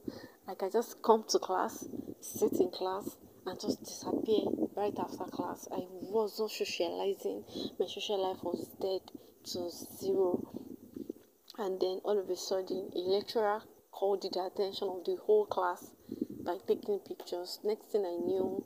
like 0.48 0.64
I 0.64 0.70
just 0.70 1.02
come 1.04 1.26
to 1.28 1.40
class, 1.40 1.86
sit 2.22 2.54
in 2.54 2.72
class, 2.72 3.18
and 3.46 3.60
just 3.60 3.84
disappear 3.84 4.46
right 4.78 4.98
after 4.98 5.26
class. 5.26 5.68
I 5.70 5.82
wasn't 5.90 6.52
socializing. 6.52 7.44
My 7.78 7.86
social 7.88 8.30
life 8.30 8.42
was 8.42 8.68
dead 8.80 9.02
to 9.52 9.70
zero. 9.70 10.48
And 11.58 11.80
then 11.82 12.00
all 12.06 12.18
of 12.18 12.30
a 12.30 12.38
sudden, 12.38 12.92
a 12.96 13.00
lecturer 13.00 13.62
called 13.98 14.22
the 14.22 14.28
attention 14.44 14.88
of 14.90 15.04
the 15.06 15.18
whole 15.26 15.48
class 15.48 15.90
by 16.46 16.56
taking 16.68 17.00
pictures. 17.00 17.60
Next 17.64 17.92
thing 17.92 18.06
I 18.06 18.14
knew, 18.24 18.64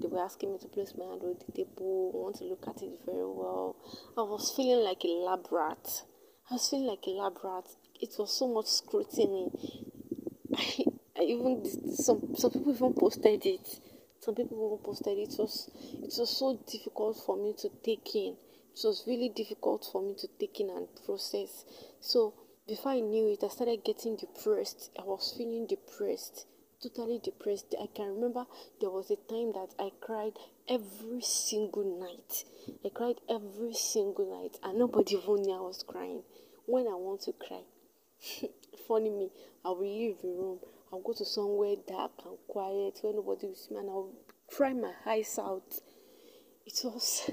they 0.00 0.08
were 0.08 0.24
asking 0.24 0.52
me 0.52 0.58
to 0.60 0.68
place 0.68 0.94
my 0.96 1.04
hand 1.04 1.20
on 1.22 1.36
the 1.38 1.52
table, 1.52 2.10
want 2.14 2.36
to 2.36 2.44
look 2.44 2.64
at 2.66 2.82
it 2.82 2.98
very 3.04 3.26
well. 3.26 3.76
I 4.16 4.22
was 4.22 4.50
feeling 4.56 4.82
like 4.82 5.04
a 5.04 5.08
lab 5.08 5.46
rat. 5.50 6.04
I 6.50 6.54
was 6.54 6.70
feeling 6.70 6.86
like 6.86 7.04
a 7.06 7.10
lab 7.10 7.36
rat. 7.44 7.68
It 8.00 8.14
was 8.18 8.32
so 8.38 8.48
much 8.48 8.66
scrutiny. 8.66 9.50
I, 11.18 11.20
even 11.20 11.66
some 11.94 12.34
some 12.34 12.50
people 12.52 12.74
even 12.74 12.94
posted 12.94 13.44
it. 13.44 13.68
Some 14.20 14.34
people 14.34 14.56
even 14.56 14.82
posted 14.82 15.18
it. 15.18 15.34
It 15.34 15.38
was 15.38 15.70
it 16.02 16.14
was 16.18 16.34
so 16.34 16.58
difficult 16.66 17.22
for 17.26 17.36
me 17.36 17.52
to 17.58 17.68
take 17.84 18.08
in. 18.14 18.36
It 18.74 18.80
was 18.82 19.04
really 19.06 19.28
difficult 19.28 19.86
for 19.92 20.00
me 20.00 20.14
to 20.18 20.28
take 20.40 20.60
in 20.60 20.70
and 20.70 20.88
process. 21.04 21.66
So 22.00 22.32
before 22.72 22.92
I 22.92 23.00
knew 23.00 23.28
it, 23.28 23.44
I 23.44 23.48
started 23.48 23.84
getting 23.84 24.16
depressed. 24.16 24.92
I 24.98 25.02
was 25.02 25.34
feeling 25.36 25.66
depressed, 25.66 26.46
totally 26.82 27.20
depressed. 27.22 27.74
I 27.78 27.86
can 27.94 28.14
remember 28.14 28.46
there 28.80 28.88
was 28.88 29.10
a 29.10 29.16
time 29.16 29.52
that 29.52 29.74
I 29.78 29.90
cried 30.00 30.38
every 30.66 31.20
single 31.20 31.84
night. 32.00 32.44
I 32.82 32.88
cried 32.88 33.20
every 33.28 33.74
single 33.74 34.40
night, 34.40 34.56
and 34.62 34.78
nobody 34.78 35.16
even 35.16 35.42
knew 35.42 35.54
I 35.54 35.60
was 35.60 35.84
crying. 35.86 36.22
When 36.64 36.86
I 36.86 36.94
want 36.94 37.20
to 37.24 37.34
cry, 37.34 37.60
funny 38.88 39.10
me, 39.10 39.28
I 39.66 39.68
will 39.68 39.80
leave 39.82 40.22
the 40.22 40.28
room. 40.28 40.60
I'll 40.90 41.02
go 41.02 41.12
to 41.12 41.26
somewhere 41.26 41.76
dark 41.86 42.12
and 42.24 42.38
quiet 42.48 43.00
where 43.02 43.12
nobody 43.12 43.48
will 43.48 43.54
see 43.54 43.74
me 43.74 43.80
and 43.80 43.90
I'll 43.90 44.12
cry 44.50 44.72
my 44.72 44.94
eyes 45.04 45.38
out. 45.38 45.78
It 46.64 46.80
was 46.84 47.30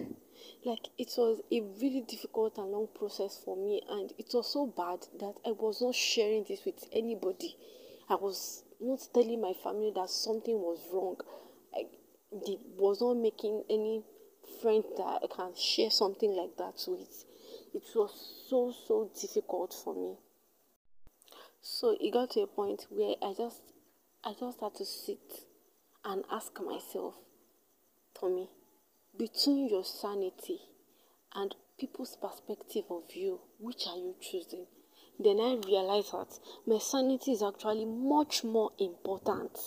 like 0.65 0.88
it 0.98 1.12
was 1.17 1.41
a 1.51 1.62
really 1.81 2.03
difficult 2.08 2.58
and 2.58 2.72
long 2.72 2.88
process 2.93 3.39
for 3.43 3.55
me 3.55 3.81
and 3.89 4.12
it 4.17 4.27
was 4.34 4.51
so 4.51 4.65
bad 4.67 5.05
that 5.19 5.36
I 5.46 5.51
was 5.51 5.81
not 5.81 5.96
sharing 5.96 6.46
this 6.48 6.65
with 6.65 6.86
anybody. 6.91 7.55
I 8.10 8.15
was 8.15 8.63
not 8.79 9.00
telling 9.13 9.41
my 9.41 9.53
family 9.63 9.91
that 9.96 10.10
something 10.10 10.55
was 10.55 10.79
wrong. 10.91 11.17
I 11.74 11.86
was 12.77 13.01
not 13.01 13.17
making 13.17 13.63
any 13.69 14.03
friend 14.62 14.84
that 14.98 15.22
I 15.24 15.27
can 15.34 15.55
share 15.55 15.91
something 15.91 16.36
like 16.36 16.58
that 16.58 16.84
with. 16.88 17.25
It 17.74 17.84
was 17.96 18.46
so 18.50 18.74
so 18.88 19.12
difficult 19.19 19.74
for 19.84 19.93
me. 19.93 20.17
So 21.62 21.96
it 22.00 22.12
got 22.12 22.31
to 22.31 22.41
a 22.41 22.48
point 22.48 22.88
where 22.89 23.15
I 23.22 23.34
just 23.38 23.62
I 24.24 24.34
just 24.39 24.60
had 24.60 24.75
to 24.75 24.86
sit 24.86 25.46
and 26.03 26.24
ask 26.31 26.60
myself, 26.62 27.15
Tommy, 28.19 28.50
between 29.18 29.70
your 29.70 29.84
sanity 29.84 30.60
and 31.34 31.56
people's 31.78 32.16
perspective 32.16 32.86
of 32.89 33.04
you, 33.16 33.39
which 33.60 33.88
are 33.88 33.98
you 33.98 34.16
choosing? 34.22 34.66
Then 35.20 35.39
I 35.39 35.60
realized 35.66 36.12
that 36.13 36.39
my 36.66 36.80
sanity 36.80 37.32
is 37.32 37.44
actually 37.44 37.86
much 37.86 38.44
more 38.44 38.72
important 38.80 39.58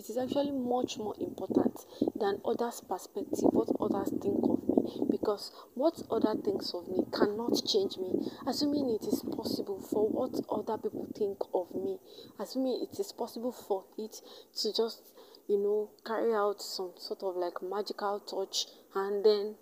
it 0.00 0.08
is 0.08 0.16
actually 0.16 0.52
much 0.52 0.96
more 0.96 1.14
important 1.20 1.84
than 2.18 2.40
others' 2.44 2.80
perspective, 2.80 3.50
what 3.52 3.68
others 3.80 4.08
think 4.22 4.40
of 4.44 4.66
me, 4.66 5.06
because 5.10 5.52
what 5.74 6.00
others 6.10 6.38
thinks 6.42 6.72
of 6.72 6.88
me 6.88 7.04
cannot 7.12 7.60
change 7.66 7.98
me. 7.98 8.30
Assuming 8.46 8.88
it 8.88 9.06
is 9.06 9.22
possible 9.36 9.78
for 9.78 10.08
what 10.08 10.40
other 10.48 10.78
people 10.78 11.06
think 11.14 11.36
of 11.52 11.74
me, 11.74 11.98
assuming 12.38 12.86
it 12.88 12.98
is 12.98 13.12
possible 13.12 13.52
for 13.52 13.84
it 13.98 14.22
to 14.56 14.72
just, 14.72 15.02
you 15.50 15.58
know, 15.58 15.90
carry 16.06 16.32
out 16.32 16.62
some 16.62 16.92
sort 16.96 17.24
of 17.24 17.34
like 17.34 17.60
magical 17.60 18.20
touch 18.20 18.66
and 18.94 19.24
then 19.24 19.56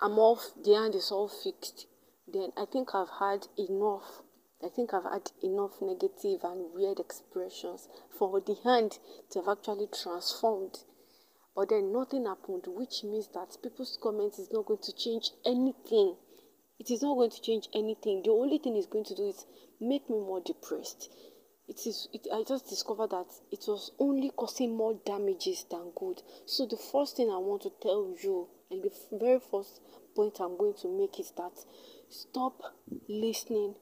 I'm 0.00 0.20
off, 0.20 0.52
the 0.62 0.74
hand 0.74 0.94
is 0.94 1.10
all 1.10 1.28
fixed, 1.28 1.86
then 2.32 2.52
I 2.56 2.64
think 2.64 2.94
I've 2.94 3.10
had 3.18 3.48
enough. 3.58 4.22
I 4.62 4.68
think 4.68 4.94
I've 4.94 5.10
had 5.10 5.32
enough 5.42 5.82
negative 5.82 6.44
and 6.44 6.72
weird 6.72 7.00
expressions 7.00 7.88
for 8.16 8.40
the 8.40 8.56
hand 8.62 8.98
to 9.30 9.40
have 9.40 9.58
actually 9.58 9.88
transformed. 9.88 10.78
But 11.56 11.70
then 11.70 11.92
nothing 11.92 12.26
happened, 12.26 12.64
which 12.68 13.02
means 13.02 13.28
that 13.34 13.58
people's 13.64 13.98
comments 14.00 14.38
is 14.38 14.52
not 14.52 14.66
going 14.66 14.82
to 14.84 14.92
change 14.92 15.30
anything. 15.44 16.14
It 16.78 16.90
is 16.92 17.02
not 17.02 17.16
going 17.16 17.30
to 17.30 17.42
change 17.42 17.66
anything. 17.74 18.22
The 18.22 18.30
only 18.30 18.58
thing 18.58 18.76
it's 18.76 18.86
going 18.86 19.04
to 19.06 19.16
do 19.16 19.26
is 19.26 19.44
make 19.80 20.08
me 20.08 20.18
more 20.18 20.40
depressed. 20.40 21.10
It 21.66 21.86
is. 21.86 22.08
It, 22.12 22.26
I 22.32 22.42
just 22.42 22.68
discovered 22.68 23.10
that 23.10 23.26
it 23.50 23.64
was 23.66 23.92
only 23.98 24.30
causing 24.30 24.76
more 24.76 25.00
damages 25.06 25.64
than 25.70 25.92
good. 25.96 26.22
So 26.46 26.66
the 26.66 26.76
first 26.76 27.16
thing 27.16 27.30
I 27.30 27.38
want 27.38 27.62
to 27.62 27.72
tell 27.80 28.14
you, 28.22 28.48
and 28.70 28.82
the 28.82 28.92
very 29.12 29.40
first 29.40 29.80
point 30.14 30.40
I'm 30.40 30.58
going 30.58 30.74
to 30.82 30.88
make 30.88 31.18
is 31.18 31.32
that 31.36 31.64
stop 32.10 32.60
listening 33.08 33.76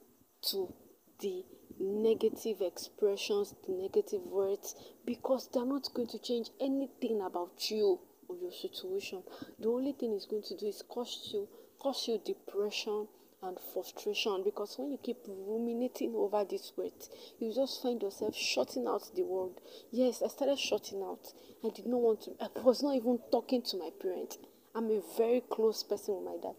to 0.51 0.73
the 1.21 1.45
negative 1.81 2.61
expressions, 2.61 3.55
the 3.67 3.73
negative 3.73 4.23
words, 4.23 4.77
because 5.05 5.49
they're 5.53 5.67
not 5.67 5.93
going 5.93 6.09
to 6.09 6.19
change 6.21 6.51
anything 6.61 7.21
about 7.21 7.71
you 7.71 7.99
or 8.29 8.37
your 8.37 8.53
situation. 8.53 9.23
The 9.59 9.69
only 9.69 9.93
thing 9.93 10.15
it's 10.15 10.27
going 10.27 10.45
to 10.45 10.57
do 10.57 10.67
is 10.67 10.83
cause 10.89 11.31
you 11.33 11.49
cause 11.79 12.07
you 12.07 12.21
depression 12.25 13.09
and 13.43 13.59
frustration 13.73 14.43
because 14.45 14.77
when 14.79 14.91
you 14.93 14.99
keep 15.03 15.19
ruminating 15.27 16.15
over 16.15 16.45
this 16.45 16.73
words, 16.77 17.11
you 17.39 17.53
just 17.53 17.83
find 17.83 18.01
yourself 18.01 18.37
shutting 18.37 18.87
out 18.87 19.03
the 19.15 19.23
world. 19.23 19.61
Yes, 19.91 20.23
I 20.25 20.29
started 20.29 20.59
shutting 20.59 21.03
out. 21.03 21.33
I 21.65 21.71
did 21.71 21.87
not 21.87 22.01
want 22.01 22.23
to, 22.23 22.31
I 22.41 22.61
was 22.61 22.83
not 22.83 22.95
even 22.95 23.19
talking 23.31 23.63
to 23.63 23.77
my 23.77 23.91
parents. 24.01 24.39
I'm 24.75 24.91
a 24.91 25.03
very 25.19 25.43
close 25.51 25.83
person 25.83 26.17
with 26.17 26.25
my 26.25 26.37
dad. 26.41 26.55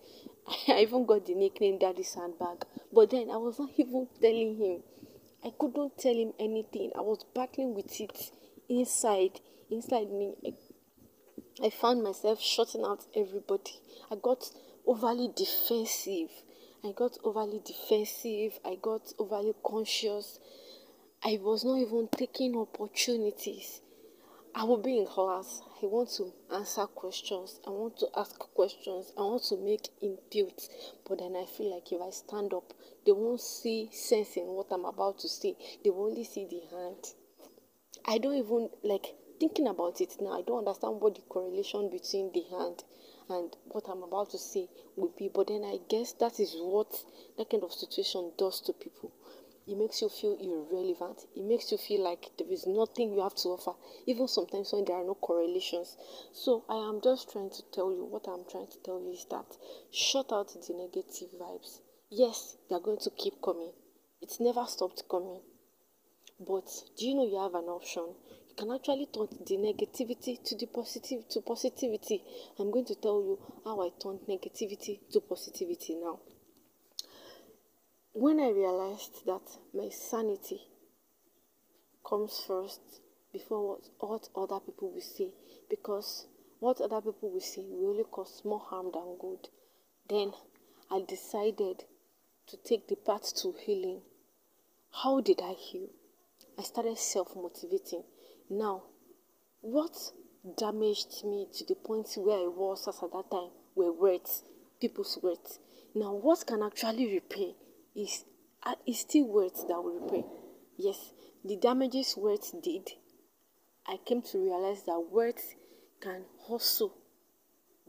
I 0.75 0.81
even 0.81 1.05
got 1.05 1.25
the 1.25 1.33
nickname 1.35 1.79
Daddy 1.79 2.03
Sandbag. 2.03 2.65
But 2.91 3.09
then 3.09 3.31
I 3.31 3.37
was 3.37 3.57
not 3.59 3.71
even 3.77 4.07
telling 4.21 4.57
him. 4.57 4.83
I 5.43 5.51
couldn't 5.57 5.97
tell 5.97 6.15
him 6.15 6.33
anything. 6.39 6.91
I 6.95 7.01
was 7.01 7.25
battling 7.33 7.73
with 7.75 7.99
it 7.99 8.31
inside, 8.69 9.41
inside 9.69 10.09
me. 10.11 10.35
I, 10.45 11.65
I 11.65 11.69
found 11.69 12.03
myself 12.03 12.41
shutting 12.41 12.83
out 12.85 13.05
everybody. 13.15 13.79
I 14.11 14.15
got 14.15 14.49
overly 14.85 15.29
defensive. 15.35 16.29
I 16.85 16.91
got 16.91 17.17
overly 17.23 17.61
defensive. 17.63 18.59
I 18.65 18.75
got 18.75 19.13
overly 19.17 19.53
conscious. 19.63 20.37
I 21.23 21.39
was 21.41 21.63
not 21.63 21.77
even 21.77 22.09
taking 22.11 22.57
opportunities. 22.57 23.79
I 24.53 24.65
will 24.65 24.81
be 24.81 24.99
in 24.99 25.05
class. 25.07 25.61
I 25.81 25.85
want 25.85 26.09
to 26.17 26.33
answer 26.53 26.85
questions. 26.87 27.61
I 27.65 27.69
want 27.69 27.97
to 27.99 28.09
ask 28.17 28.37
questions. 28.37 29.13
I 29.17 29.21
want 29.21 29.43
to 29.43 29.57
make 29.57 29.87
input. 30.01 30.67
But 31.07 31.19
then 31.19 31.37
I 31.37 31.45
feel 31.45 31.73
like 31.73 31.89
if 31.89 32.01
I 32.01 32.09
stand 32.09 32.53
up, 32.53 32.73
they 33.05 33.13
won't 33.13 33.39
see 33.39 33.89
sense 33.93 34.35
in 34.35 34.47
what 34.47 34.67
I'm 34.69 34.83
about 34.83 35.19
to 35.19 35.29
say. 35.29 35.55
They 35.85 35.89
will 35.89 36.07
only 36.07 36.25
see 36.25 36.45
the 36.45 36.75
hand. 36.75 37.13
I 38.05 38.17
don't 38.17 38.35
even 38.35 38.69
like 38.83 39.15
thinking 39.39 39.67
about 39.67 40.01
it 40.01 40.17
now. 40.19 40.37
I 40.37 40.41
don't 40.41 40.67
understand 40.67 40.99
what 40.99 41.15
the 41.15 41.21
correlation 41.21 41.89
between 41.89 42.33
the 42.33 42.43
hand 42.51 42.83
and 43.29 43.55
what 43.65 43.87
I'm 43.89 44.03
about 44.03 44.31
to 44.31 44.37
say 44.37 44.67
will 44.95 45.13
be. 45.17 45.29
But 45.33 45.47
then 45.47 45.63
I 45.63 45.79
guess 45.89 46.13
that 46.13 46.39
is 46.39 46.55
what 46.57 46.91
that 47.37 47.49
kind 47.49 47.63
of 47.63 47.73
situation 47.73 48.31
does 48.37 48.61
to 48.61 48.73
people 48.73 49.11
it 49.65 49.77
makes 49.77 50.01
you 50.01 50.09
feel 50.09 50.35
irrelevant. 50.41 51.25
It 51.35 51.43
makes 51.43 51.71
you 51.71 51.77
feel 51.77 52.03
like 52.03 52.31
there 52.37 52.51
is 52.51 52.67
nothing 52.67 53.13
you 53.13 53.21
have 53.21 53.35
to 53.35 53.49
offer, 53.49 53.73
even 54.05 54.27
sometimes 54.27 54.73
when 54.73 54.83
there 54.83 54.97
are 54.97 55.05
no 55.05 55.15
correlations. 55.15 55.95
So, 56.33 56.65
I 56.67 56.75
am 56.75 56.99
just 57.01 57.31
trying 57.31 57.49
to 57.51 57.63
tell 57.71 57.93
you 57.93 58.03
what 58.03 58.27
I'm 58.27 58.43
trying 58.49 58.67
to 58.67 58.77
tell 58.79 58.99
you 58.99 59.11
is 59.11 59.25
that 59.31 59.45
shut 59.91 60.33
out 60.33 60.49
the 60.49 60.73
negative 60.73 61.29
vibes. 61.39 61.79
Yes, 62.09 62.57
they 62.69 62.75
are 62.75 62.81
going 62.81 62.99
to 62.99 63.09
keep 63.11 63.41
coming, 63.41 63.71
it's 64.21 64.41
never 64.41 64.65
stopped 64.65 65.03
coming. 65.09 65.39
But 66.39 66.67
do 66.97 67.07
you 67.07 67.15
know 67.15 67.25
you 67.25 67.39
have 67.39 67.55
an 67.55 67.69
option? 67.69 68.15
Can 68.57 68.71
actually 68.71 69.07
turn 69.07 69.27
the 69.45 69.57
negativity 69.57 70.43
to 70.43 70.55
the 70.55 70.67
positive 70.67 71.27
to 71.29 71.41
positivity. 71.41 72.23
I'm 72.59 72.71
going 72.71 72.85
to 72.85 72.95
tell 72.95 73.21
you 73.21 73.39
how 73.65 73.81
I 73.81 73.89
turned 74.01 74.21
negativity 74.27 74.99
to 75.11 75.21
positivity 75.21 75.95
now 75.95 76.19
when 78.13 78.39
I 78.39 78.49
realized 78.49 79.25
that 79.25 79.41
my 79.73 79.89
sanity 79.89 80.61
comes 82.07 82.43
first 82.45 82.79
before 83.31 83.69
what, 83.69 83.89
what 83.99 84.29
other 84.35 84.59
people 84.59 84.91
will 84.91 85.01
say, 85.01 85.33
because 85.67 86.27
what 86.59 86.79
other 86.79 87.01
people 87.01 87.31
will 87.31 87.41
say 87.41 87.65
will 87.67 87.89
only 87.89 88.03
cause 88.03 88.43
more 88.45 88.59
harm 88.59 88.91
than 88.93 89.17
good, 89.19 89.49
then 90.09 90.31
I 90.91 91.01
decided 91.07 91.85
to 92.47 92.57
take 92.57 92.87
the 92.87 92.97
path 92.97 93.35
to 93.37 93.55
healing. 93.65 94.01
How 94.91 95.19
did 95.19 95.41
I 95.41 95.53
heal? 95.53 95.87
I 96.59 96.61
started 96.61 96.99
self 96.99 97.35
motivating. 97.35 98.03
Now, 98.49 98.83
what 99.61 99.95
damaged 100.57 101.23
me 101.23 101.47
to 101.53 101.65
the 101.65 101.75
point 101.75 102.09
where 102.17 102.37
I 102.39 102.47
was 102.47 102.87
as 102.87 103.01
at 103.01 103.11
that 103.11 103.31
time 103.31 103.51
were 103.75 103.91
words, 103.91 104.43
people's 104.79 105.17
words. 105.21 105.59
Now, 105.95 106.13
what 106.13 106.45
can 106.45 106.61
actually 106.63 107.13
repair 107.13 107.53
is 107.95 108.25
uh, 108.63 108.75
it's 108.85 108.99
still 108.99 109.27
words 109.27 109.65
that 109.67 109.81
will 109.81 109.99
repair. 110.01 110.23
Yes, 110.77 111.11
the 111.45 111.55
damages 111.55 112.15
words 112.17 112.53
did. 112.61 112.89
I 113.85 113.97
came 114.05 114.21
to 114.23 114.37
realize 114.39 114.83
that 114.83 114.99
words 115.11 115.55
can 116.01 116.23
also 116.47 116.93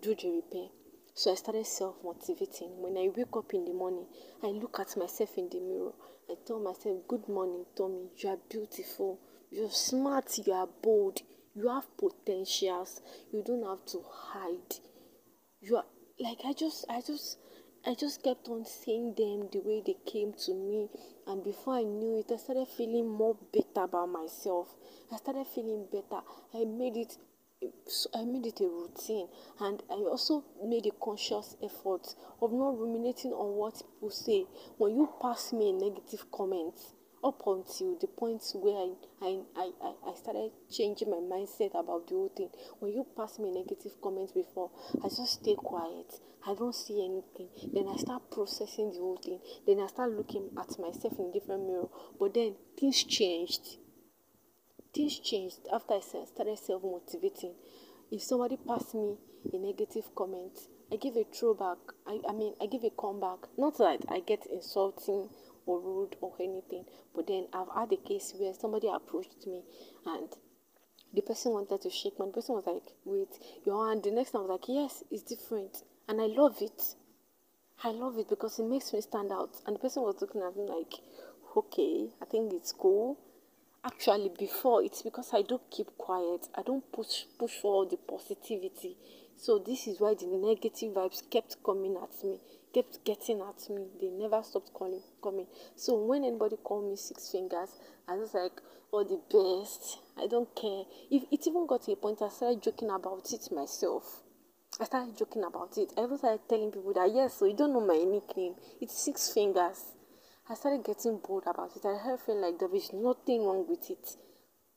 do 0.00 0.14
the 0.14 0.30
repair. 0.30 0.68
So 1.14 1.32
I 1.32 1.36
started 1.36 1.66
self 1.66 1.96
motivating. 2.02 2.82
When 2.82 2.96
I 2.96 3.08
wake 3.16 3.36
up 3.36 3.54
in 3.54 3.64
the 3.64 3.72
morning, 3.72 4.06
I 4.42 4.48
look 4.48 4.78
at 4.80 4.96
myself 4.96 5.30
in 5.36 5.48
the 5.48 5.60
mirror. 5.60 5.92
I 6.28 6.34
tell 6.46 6.58
myself, 6.58 7.06
Good 7.06 7.28
morning, 7.28 7.64
Tommy. 7.76 8.10
You 8.16 8.30
are 8.30 8.38
beautiful. 8.48 9.20
You're 9.54 9.70
smart. 9.70 10.36
You 10.44 10.52
are 10.52 10.66
bold. 10.82 11.22
You 11.54 11.68
have 11.68 11.86
potentials. 11.96 13.00
You 13.32 13.44
don't 13.46 13.62
have 13.62 13.86
to 13.86 14.02
hide. 14.04 14.80
You 15.60 15.76
are 15.76 15.84
like 16.18 16.38
I 16.44 16.54
just 16.54 16.84
I 16.90 17.00
just 17.00 17.38
I 17.86 17.94
just 17.94 18.24
kept 18.24 18.48
on 18.48 18.66
seeing 18.66 19.14
them 19.14 19.48
the 19.52 19.60
way 19.60 19.80
they 19.86 19.94
came 20.10 20.32
to 20.46 20.54
me, 20.54 20.88
and 21.28 21.44
before 21.44 21.74
I 21.74 21.82
knew 21.84 22.18
it, 22.18 22.32
I 22.32 22.36
started 22.36 22.66
feeling 22.66 23.08
more 23.08 23.36
better 23.52 23.84
about 23.84 24.08
myself. 24.08 24.74
I 25.12 25.18
started 25.18 25.46
feeling 25.54 25.86
better. 25.92 26.22
I 26.52 26.64
made 26.64 26.96
it. 26.96 27.16
I 28.12 28.24
made 28.24 28.46
it 28.46 28.60
a 28.60 28.64
routine, 28.66 29.28
and 29.60 29.84
I 29.88 29.94
also 29.94 30.42
made 30.64 30.86
a 30.86 30.90
conscious 31.00 31.56
effort 31.62 32.12
of 32.42 32.52
not 32.52 32.76
ruminating 32.76 33.30
on 33.30 33.54
what 33.54 33.74
people 33.74 34.10
say. 34.10 34.46
When 34.78 34.96
you 34.96 35.08
pass 35.22 35.52
me 35.52 35.70
a 35.70 35.72
negative 35.72 36.28
comment, 36.32 36.74
up 37.24 37.42
until 37.46 37.96
the 37.98 38.06
point 38.06 38.42
where 38.54 38.76
I, 39.22 39.40
I, 39.56 39.70
I, 39.82 40.10
I 40.10 40.14
started 40.14 40.50
changing 40.70 41.10
my 41.10 41.16
mindset 41.16 41.70
about 41.70 42.06
the 42.06 42.14
whole 42.14 42.32
thing. 42.36 42.50
When 42.80 42.92
you 42.92 43.06
pass 43.16 43.38
me 43.38 43.50
negative 43.50 43.92
comments 44.02 44.32
before, 44.32 44.70
I 45.02 45.08
just 45.08 45.40
stay 45.40 45.54
quiet. 45.54 46.20
I 46.46 46.54
don't 46.54 46.74
see 46.74 47.02
anything. 47.02 47.48
Then 47.72 47.88
I 47.88 47.96
start 47.96 48.30
processing 48.30 48.92
the 48.92 48.98
whole 48.98 49.16
thing. 49.16 49.40
Then 49.66 49.80
I 49.80 49.86
start 49.86 50.12
looking 50.12 50.50
at 50.58 50.78
myself 50.78 51.18
in 51.18 51.30
a 51.30 51.32
different 51.32 51.66
mirror. 51.66 51.88
But 52.20 52.34
then 52.34 52.56
things 52.78 53.02
changed. 53.02 53.78
Things 54.94 55.18
changed 55.18 55.60
after 55.72 55.94
I 55.94 56.00
started 56.00 56.58
self 56.58 56.82
motivating. 56.82 57.54
If 58.12 58.22
somebody 58.22 58.58
passed 58.58 58.94
me 58.94 59.16
a 59.50 59.56
negative 59.56 60.14
comment, 60.14 60.52
I 60.92 60.96
give 60.96 61.16
a 61.16 61.24
throwback. 61.24 61.78
I, 62.06 62.20
I 62.28 62.32
mean, 62.32 62.54
I 62.60 62.66
give 62.66 62.84
a 62.84 62.90
comeback. 62.90 63.48
Not 63.56 63.78
that 63.78 64.04
I 64.08 64.20
get 64.20 64.46
insulting 64.52 65.30
or 65.66 65.80
rude 65.80 66.16
or 66.20 66.34
anything. 66.40 66.84
But 67.14 67.26
then 67.26 67.46
I've 67.52 67.72
had 67.74 67.92
a 67.92 67.96
case 67.96 68.34
where 68.36 68.54
somebody 68.54 68.88
approached 68.88 69.46
me 69.46 69.62
and 70.06 70.28
the 71.14 71.22
person 71.22 71.52
wanted 71.52 71.80
to 71.82 71.90
shake 71.90 72.18
my 72.18 72.26
person 72.26 72.56
was 72.56 72.66
like, 72.66 72.94
wait, 73.04 73.28
your 73.64 73.88
hand. 73.88 74.02
The 74.02 74.10
next 74.10 74.32
time 74.32 74.42
I 74.42 74.44
was 74.44 74.60
like, 74.60 74.68
yes, 74.68 75.04
it's 75.10 75.22
different. 75.22 75.82
And 76.08 76.20
I 76.20 76.26
love 76.26 76.56
it. 76.60 76.82
I 77.82 77.90
love 77.90 78.18
it 78.18 78.28
because 78.28 78.58
it 78.58 78.64
makes 78.64 78.92
me 78.92 79.00
stand 79.00 79.30
out. 79.30 79.56
And 79.66 79.76
the 79.76 79.80
person 79.80 80.02
was 80.02 80.16
looking 80.20 80.42
at 80.42 80.56
me 80.56 80.64
like, 80.64 80.94
okay, 81.56 82.08
I 82.20 82.24
think 82.24 82.52
it's 82.52 82.72
cool. 82.72 83.18
Actually, 83.84 84.30
before 84.38 84.82
it's 84.82 85.02
because 85.02 85.30
I 85.32 85.42
don't 85.42 85.70
keep 85.70 85.96
quiet. 85.98 86.48
I 86.54 86.62
don't 86.62 86.90
push 86.90 87.24
push 87.38 87.52
for 87.60 87.74
all 87.74 87.86
the 87.86 87.98
positivity. 87.98 88.96
So 89.36 89.58
this 89.58 89.86
is 89.86 90.00
why 90.00 90.14
the 90.14 90.26
negative 90.26 90.94
vibes 90.94 91.22
kept 91.30 91.56
coming 91.64 91.96
at 91.96 92.24
me 92.24 92.38
kept 92.74 93.04
getting 93.04 93.40
at 93.40 93.70
me. 93.70 93.86
They 94.00 94.08
never 94.08 94.42
stopped 94.42 94.72
calling, 94.74 95.00
coming. 95.22 95.46
So 95.76 95.94
when 96.04 96.24
anybody 96.24 96.56
called 96.56 96.90
me 96.90 96.96
six 96.96 97.30
fingers, 97.30 97.70
I 98.08 98.16
was 98.16 98.34
like, 98.34 98.60
all 98.90 99.04
the 99.04 99.20
best. 99.30 99.98
I 100.18 100.26
don't 100.26 100.52
care. 100.54 100.82
If 101.10 101.22
it 101.30 101.46
even 101.46 101.66
got 101.66 101.82
to 101.84 101.92
a 101.92 101.96
point 101.96 102.20
I 102.20 102.28
started 102.28 102.62
joking 102.62 102.90
about 102.90 103.32
it 103.32 103.48
myself. 103.52 104.22
I 104.80 104.84
started 104.84 105.16
joking 105.16 105.44
about 105.44 105.78
it. 105.78 105.92
I 105.96 106.16
started 106.16 106.40
telling 106.48 106.72
people 106.72 106.92
that 106.94 107.12
yes, 107.14 107.34
so 107.34 107.46
you 107.46 107.54
don't 107.54 107.72
know 107.72 107.86
my 107.86 107.98
nickname. 107.98 108.54
It's 108.80 108.98
six 109.04 109.32
fingers. 109.32 109.92
I 110.50 110.54
started 110.54 110.84
getting 110.84 111.18
bored 111.18 111.44
about 111.46 111.70
it. 111.76 111.86
I 111.86 111.96
started 111.98 112.20
feeling 112.26 112.42
like 112.42 112.58
there 112.58 112.74
is 112.74 112.92
nothing 112.92 113.46
wrong 113.46 113.66
with 113.68 113.88
it. 113.88 114.16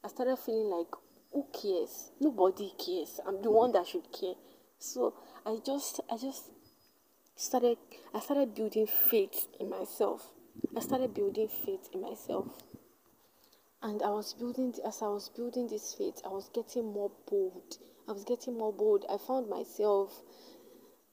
I 0.04 0.08
started 0.08 0.38
feeling 0.38 0.70
like 0.70 0.94
who 1.38 1.46
cares? 1.54 2.10
Nobody 2.20 2.72
cares. 2.84 3.20
I'm 3.28 3.44
the 3.44 3.52
one 3.52 3.72
that 3.74 3.86
should 3.86 4.12
care. 4.12 4.34
So 4.80 5.14
I 5.46 5.58
just 5.64 6.02
I 6.12 6.18
just 6.18 6.50
started 7.36 7.78
I 8.12 8.20
started 8.20 8.56
building 8.56 8.88
faith 8.88 9.48
in 9.60 9.70
myself. 9.70 10.32
I 10.76 10.80
started 10.80 11.14
building 11.14 11.48
faith 11.48 11.90
in 11.94 12.02
myself. 12.02 12.48
And 13.84 14.02
I 14.02 14.10
was 14.10 14.34
building, 14.34 14.74
as 14.88 15.04
I 15.04 15.08
was 15.08 15.30
building 15.30 15.68
this 15.68 15.94
faith, 15.94 16.20
I 16.26 16.30
was 16.30 16.50
getting 16.52 16.92
more 16.92 17.12
bold. 17.30 17.78
I 18.10 18.12
was 18.12 18.24
getting 18.24 18.58
more 18.58 18.74
bold. 18.74 19.06
I 19.08 19.18
found 19.20 19.48
myself 19.48 20.24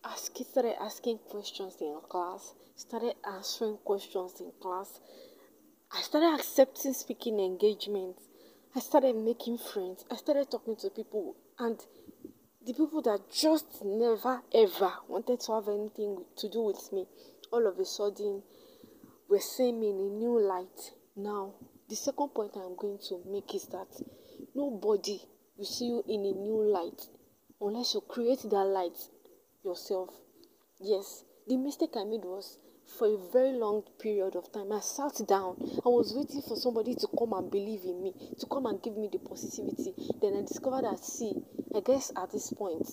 asking, 0.02 0.46
started 0.46 0.76
asking 0.80 1.18
questions 1.28 1.76
in 1.82 2.00
class, 2.08 2.54
started 2.74 3.16
answering 3.30 3.76
questions 3.84 4.40
in 4.40 4.50
class. 4.62 4.98
I 5.92 6.00
started 6.00 6.34
accepting 6.40 6.94
speaking 6.94 7.38
engagements. 7.38 8.22
I 8.76 8.80
started 8.80 9.14
making 9.14 9.58
friends. 9.58 10.04
I 10.10 10.16
started 10.16 10.50
talking 10.50 10.74
to 10.76 10.90
people, 10.90 11.36
and 11.60 11.78
the 12.66 12.72
people 12.72 13.02
that 13.02 13.20
just 13.32 13.84
never 13.84 14.42
ever 14.52 14.92
wanted 15.06 15.38
to 15.42 15.52
have 15.52 15.68
anything 15.68 16.24
to 16.38 16.48
do 16.48 16.62
with 16.62 16.92
me, 16.92 17.06
all 17.52 17.68
of 17.68 17.78
a 17.78 17.84
sudden, 17.84 18.42
were 19.28 19.38
seeing 19.38 19.78
me 19.78 19.90
in 19.90 19.96
a 19.96 20.18
new 20.18 20.40
light. 20.40 20.90
Now, 21.14 21.54
the 21.88 21.94
second 21.94 22.30
point 22.30 22.56
I'm 22.56 22.74
going 22.74 22.98
to 23.10 23.22
make 23.30 23.54
is 23.54 23.66
that 23.66 23.86
nobody 24.56 25.20
will 25.56 25.66
see 25.66 25.86
you 25.86 26.02
in 26.08 26.24
a 26.24 26.32
new 26.32 26.60
light 26.68 27.00
unless 27.60 27.94
you 27.94 28.00
create 28.00 28.42
that 28.42 28.64
light 28.64 28.98
yourself. 29.64 30.10
Yes, 30.80 31.24
the 31.46 31.56
mistake 31.56 31.92
I 31.96 32.02
made 32.02 32.24
was 32.24 32.58
for 32.86 33.08
a 33.08 33.18
very 33.32 33.52
long 33.52 33.82
period 33.98 34.36
of 34.36 34.52
time. 34.52 34.72
I 34.72 34.80
sat 34.80 35.20
down. 35.26 35.56
I 35.84 35.88
was 35.88 36.14
waiting 36.14 36.42
for 36.42 36.56
somebody 36.56 36.94
to 36.94 37.08
come 37.18 37.32
and 37.32 37.50
believe 37.50 37.84
in 37.84 38.02
me, 38.02 38.14
to 38.38 38.46
come 38.46 38.66
and 38.66 38.82
give 38.82 38.96
me 38.96 39.08
the 39.10 39.18
positivity. 39.18 39.94
Then 40.20 40.36
I 40.36 40.42
discovered 40.42 40.84
that, 40.84 41.04
see, 41.04 41.32
I 41.74 41.80
guess 41.80 42.12
at 42.16 42.30
this 42.32 42.52
point, 42.52 42.88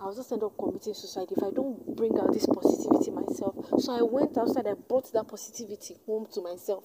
I'll 0.00 0.14
just 0.14 0.30
end 0.32 0.42
up 0.42 0.56
committing 0.58 0.94
suicide 0.94 1.28
if 1.30 1.42
I 1.42 1.50
don't 1.50 1.96
bring 1.96 2.18
out 2.18 2.32
this 2.32 2.46
positivity 2.46 3.10
myself. 3.10 3.54
So 3.78 3.92
I 3.92 4.02
went 4.02 4.36
outside, 4.36 4.66
I 4.66 4.74
brought 4.74 5.12
that 5.12 5.28
positivity 5.28 5.96
home 6.06 6.26
to 6.34 6.40
myself. 6.42 6.84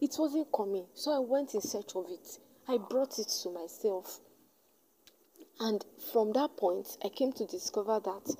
It 0.00 0.14
wasn't 0.18 0.48
coming, 0.50 0.86
so 0.94 1.12
I 1.12 1.18
went 1.18 1.54
in 1.54 1.60
search 1.60 1.92
of 1.94 2.06
it. 2.08 2.38
I 2.66 2.78
brought 2.78 3.18
it 3.18 3.28
to 3.42 3.50
myself. 3.50 4.20
And 5.60 5.84
from 6.12 6.32
that 6.32 6.56
point, 6.56 6.88
I 7.04 7.08
came 7.10 7.32
to 7.34 7.46
discover 7.46 8.00
that 8.00 8.36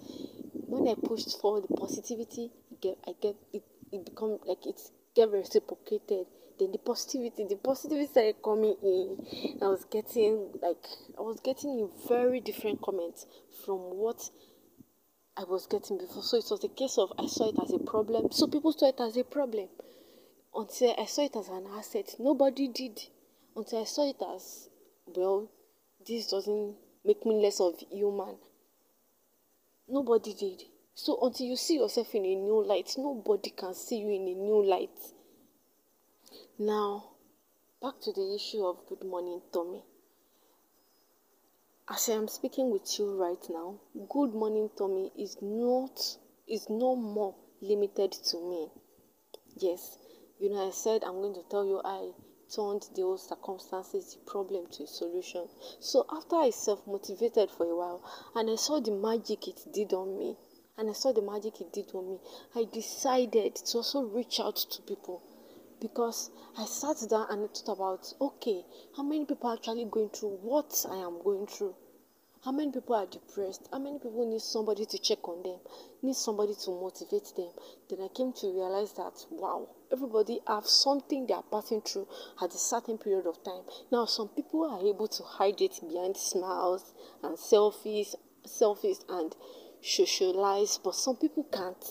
when 0.66 0.88
I 0.88 0.94
pushed 0.94 1.38
for 1.40 1.60
the 1.60 1.68
positivity, 1.68 2.50
get 2.80 2.98
I 3.06 3.12
get 3.20 3.36
it 3.52 3.62
it 3.92 4.04
become 4.04 4.38
like 4.46 4.66
it's 4.66 4.92
get 5.14 5.30
reciprocated. 5.30 6.26
Then 6.58 6.72
the 6.72 6.78
positivity, 6.78 7.46
the 7.48 7.56
positivity 7.56 8.06
started 8.06 8.36
coming 8.44 8.76
in. 8.82 9.58
I 9.62 9.68
was 9.68 9.84
getting 9.90 10.50
like 10.62 10.84
I 11.18 11.22
was 11.22 11.40
getting 11.40 11.90
very 12.08 12.40
different 12.40 12.82
comments 12.82 13.26
from 13.64 13.78
what 13.78 14.30
I 15.36 15.44
was 15.44 15.66
getting 15.66 15.98
before. 15.98 16.22
So 16.22 16.36
it 16.36 16.44
was 16.50 16.62
a 16.64 16.68
case 16.68 16.98
of 16.98 17.12
I 17.18 17.26
saw 17.26 17.48
it 17.48 17.56
as 17.62 17.72
a 17.72 17.78
problem. 17.78 18.30
So 18.30 18.46
people 18.46 18.72
saw 18.72 18.88
it 18.88 19.00
as 19.00 19.16
a 19.16 19.24
problem 19.24 19.68
until 20.54 20.94
I 20.98 21.06
saw 21.06 21.24
it 21.24 21.36
as 21.36 21.48
an 21.48 21.66
asset. 21.76 22.14
Nobody 22.18 22.68
did 22.68 23.00
until 23.56 23.80
I 23.80 23.84
saw 23.84 24.08
it 24.08 24.22
as 24.34 24.68
well. 25.06 25.50
This 26.06 26.28
doesn't 26.28 26.76
make 27.04 27.24
me 27.24 27.42
less 27.42 27.60
of 27.60 27.74
human. 27.90 28.36
Nobody 29.88 30.34
did. 30.34 30.62
So 31.02 31.18
until 31.22 31.46
you 31.46 31.56
see 31.56 31.76
yourself 31.76 32.14
in 32.14 32.26
a 32.26 32.34
new 32.34 32.62
light, 32.62 32.94
nobody 32.98 33.48
can 33.48 33.72
see 33.72 34.00
you 34.00 34.10
in 34.10 34.28
a 34.28 34.34
new 34.34 34.62
light. 34.62 35.14
Now, 36.58 37.12
back 37.80 37.94
to 38.02 38.12
the 38.12 38.34
issue 38.34 38.66
of 38.66 38.86
good 38.86 39.02
morning, 39.04 39.40
Tommy. 39.50 39.82
As 41.88 42.06
I 42.10 42.12
am 42.12 42.28
speaking 42.28 42.70
with 42.70 42.98
you 42.98 43.18
right 43.18 43.42
now, 43.48 43.80
good 44.10 44.34
morning, 44.34 44.68
Tommy 44.76 45.10
is 45.18 45.38
not 45.40 45.98
is 46.46 46.68
no 46.68 46.94
more 46.96 47.34
limited 47.62 48.12
to 48.12 48.36
me. 48.36 48.68
Yes, 49.56 49.96
you 50.38 50.50
know, 50.50 50.68
I 50.68 50.70
said 50.70 51.02
I'm 51.02 51.22
going 51.22 51.34
to 51.34 51.48
tell 51.48 51.64
you 51.64 51.80
I 51.82 52.10
turned 52.54 52.90
those 52.94 53.26
circumstances, 53.26 54.16
the 54.16 54.30
problem 54.30 54.66
to 54.72 54.82
a 54.82 54.86
solution. 54.86 55.48
So 55.80 56.04
after 56.12 56.36
I 56.36 56.50
self 56.50 56.86
motivated 56.86 57.50
for 57.50 57.64
a 57.64 57.74
while 57.74 58.04
and 58.34 58.50
I 58.50 58.56
saw 58.56 58.80
the 58.80 58.90
magic 58.90 59.48
it 59.48 59.62
did 59.72 59.94
on 59.94 60.18
me, 60.18 60.36
and 60.80 60.88
I 60.88 60.94
saw 60.94 61.12
the 61.12 61.20
magic 61.20 61.60
it 61.60 61.74
did 61.74 61.90
for 61.90 62.02
me, 62.02 62.18
I 62.56 62.64
decided 62.64 63.54
to 63.54 63.78
also 63.78 64.00
reach 64.04 64.40
out 64.40 64.56
to 64.56 64.80
people 64.80 65.22
because 65.78 66.30
I 66.56 66.64
sat 66.64 67.06
down 67.10 67.26
and 67.28 67.50
thought 67.50 67.76
about 67.76 68.14
okay, 68.18 68.64
how 68.96 69.02
many 69.02 69.26
people 69.26 69.50
are 69.50 69.56
actually 69.56 69.84
going 69.84 70.08
through 70.08 70.38
what 70.40 70.86
I 70.90 70.96
am 70.96 71.22
going 71.22 71.46
through? 71.46 71.74
How 72.42 72.52
many 72.52 72.72
people 72.72 72.94
are 72.94 73.04
depressed? 73.04 73.68
How 73.70 73.78
many 73.78 73.98
people 73.98 74.26
need 74.26 74.40
somebody 74.40 74.86
to 74.86 74.98
check 74.98 75.28
on 75.28 75.42
them? 75.42 75.58
Need 76.02 76.16
somebody 76.16 76.54
to 76.64 76.70
motivate 76.70 77.30
them? 77.36 77.50
Then 77.90 77.98
I 78.00 78.08
came 78.08 78.32
to 78.40 78.46
realize 78.46 78.94
that 78.94 79.26
wow, 79.30 79.68
everybody 79.92 80.40
have 80.46 80.66
something 80.66 81.26
they 81.26 81.34
are 81.34 81.44
passing 81.52 81.82
through 81.82 82.08
at 82.42 82.54
a 82.54 82.58
certain 82.58 82.96
period 82.96 83.26
of 83.26 83.44
time. 83.44 83.64
Now 83.92 84.06
some 84.06 84.28
people 84.28 84.64
are 84.64 84.80
able 84.80 85.08
to 85.08 85.22
hide 85.24 85.60
it 85.60 85.78
behind 85.86 86.16
smiles 86.16 86.94
and 87.22 87.36
selfies, 87.36 88.14
selfies 88.46 89.04
and 89.10 89.36
socialize, 89.82 90.78
but 90.82 90.94
some 90.94 91.16
people 91.16 91.44
can't. 91.44 91.84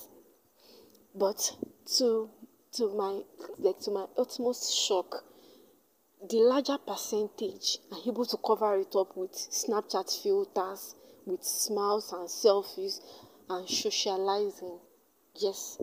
But 1.15 1.55
to 1.97 2.29
to 2.73 2.95
my 2.95 3.21
like 3.57 3.79
to 3.81 3.91
my 3.91 4.05
utmost 4.17 4.75
shock, 4.75 5.23
the 6.29 6.37
larger 6.37 6.77
percentage 6.77 7.79
are 7.91 7.99
able 8.07 8.25
to 8.25 8.37
cover 8.37 8.77
it 8.77 8.95
up 8.95 9.15
with 9.15 9.31
Snapchat 9.31 10.21
filters, 10.21 10.95
with 11.25 11.43
smiles 11.43 12.11
and 12.13 12.27
selfies 12.27 13.01
and 13.49 13.67
socializing. 13.67 14.79
Yes, 15.35 15.77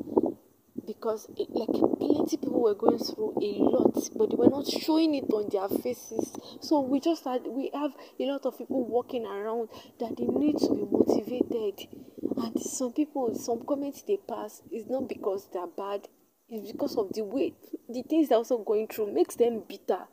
because 0.87 1.29
it, 1.37 1.49
like 1.51 1.69
plenty 1.99 2.37
people 2.37 2.63
were 2.63 2.75
going 2.75 2.99
through 2.99 3.35
a 3.43 3.51
lot, 3.59 3.95
but 4.17 4.31
they 4.31 4.37
were 4.37 4.51
not 4.51 4.67
showing 4.67 5.15
it 5.15 5.25
on 5.33 5.49
their 5.51 5.69
faces. 5.81 6.33
So 6.61 6.81
we 6.81 7.01
just 7.01 7.25
had 7.25 7.43
we 7.47 7.71
have 7.75 7.93
a 8.21 8.25
lot 8.25 8.47
of 8.47 8.59
people 8.59 8.87
walking 8.87 9.27
around 9.27 9.69
that 10.01 10.17
they 10.17 10.27
need 10.27 10.59
to 10.59 10.75
be 10.75 10.85
motivated. 10.91 11.89
And 12.37 12.61
some 12.61 12.93
people, 12.93 13.35
some 13.35 13.65
comments 13.67 14.03
they 14.03 14.19
pass 14.29 14.63
is 14.71 14.87
not 14.89 15.09
because 15.09 15.49
they're 15.53 15.67
bad, 15.67 16.09
it's 16.49 16.73
because 16.73 16.97
of 16.97 17.13
the 17.13 17.25
way 17.25 17.55
the 17.89 18.03
things 18.03 18.29
they're 18.29 18.39
also 18.39 18.59
going 18.59 18.89
through 18.89 19.13
makes 19.13 19.37
them 19.37 19.63
bitter. 19.69 20.07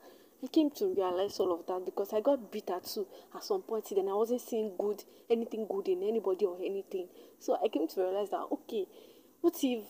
I 0.43 0.47
came 0.47 0.71
to 0.71 0.93
realize 0.93 1.39
all 1.39 1.57
of 1.57 1.65
that 1.67 1.85
because 1.85 2.11
I 2.11 2.19
got 2.19 2.51
bitter 2.51 2.79
too 2.83 3.07
at 3.33 3.43
some 3.43 3.61
point. 3.61 3.87
Then 3.95 4.09
I 4.09 4.13
wasn't 4.13 4.41
seeing 4.41 4.73
good 4.77 5.03
anything 5.29 5.67
good 5.69 5.87
in 5.87 6.03
anybody 6.03 6.45
or 6.45 6.57
anything. 6.57 7.07
So 7.39 7.57
I 7.63 7.69
came 7.69 7.87
to 7.87 8.01
realize 8.01 8.29
that 8.31 8.45
okay, 8.51 8.85
what 9.41 9.55
if 9.63 9.85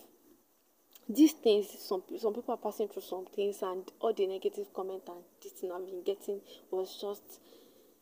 these 1.08 1.32
things 1.32 1.66
some 1.78 2.02
some 2.18 2.32
people 2.32 2.54
are 2.54 2.70
passing 2.70 2.88
through 2.88 3.02
some 3.02 3.26
things 3.34 3.62
and 3.62 3.90
all 4.00 4.12
the 4.12 4.26
negative 4.26 4.72
comment 4.72 5.02
and 5.08 5.22
this 5.42 5.52
thing 5.52 5.70
I've 5.72 5.84
been 5.84 6.02
getting 6.02 6.40
was 6.70 6.98
just 7.00 7.40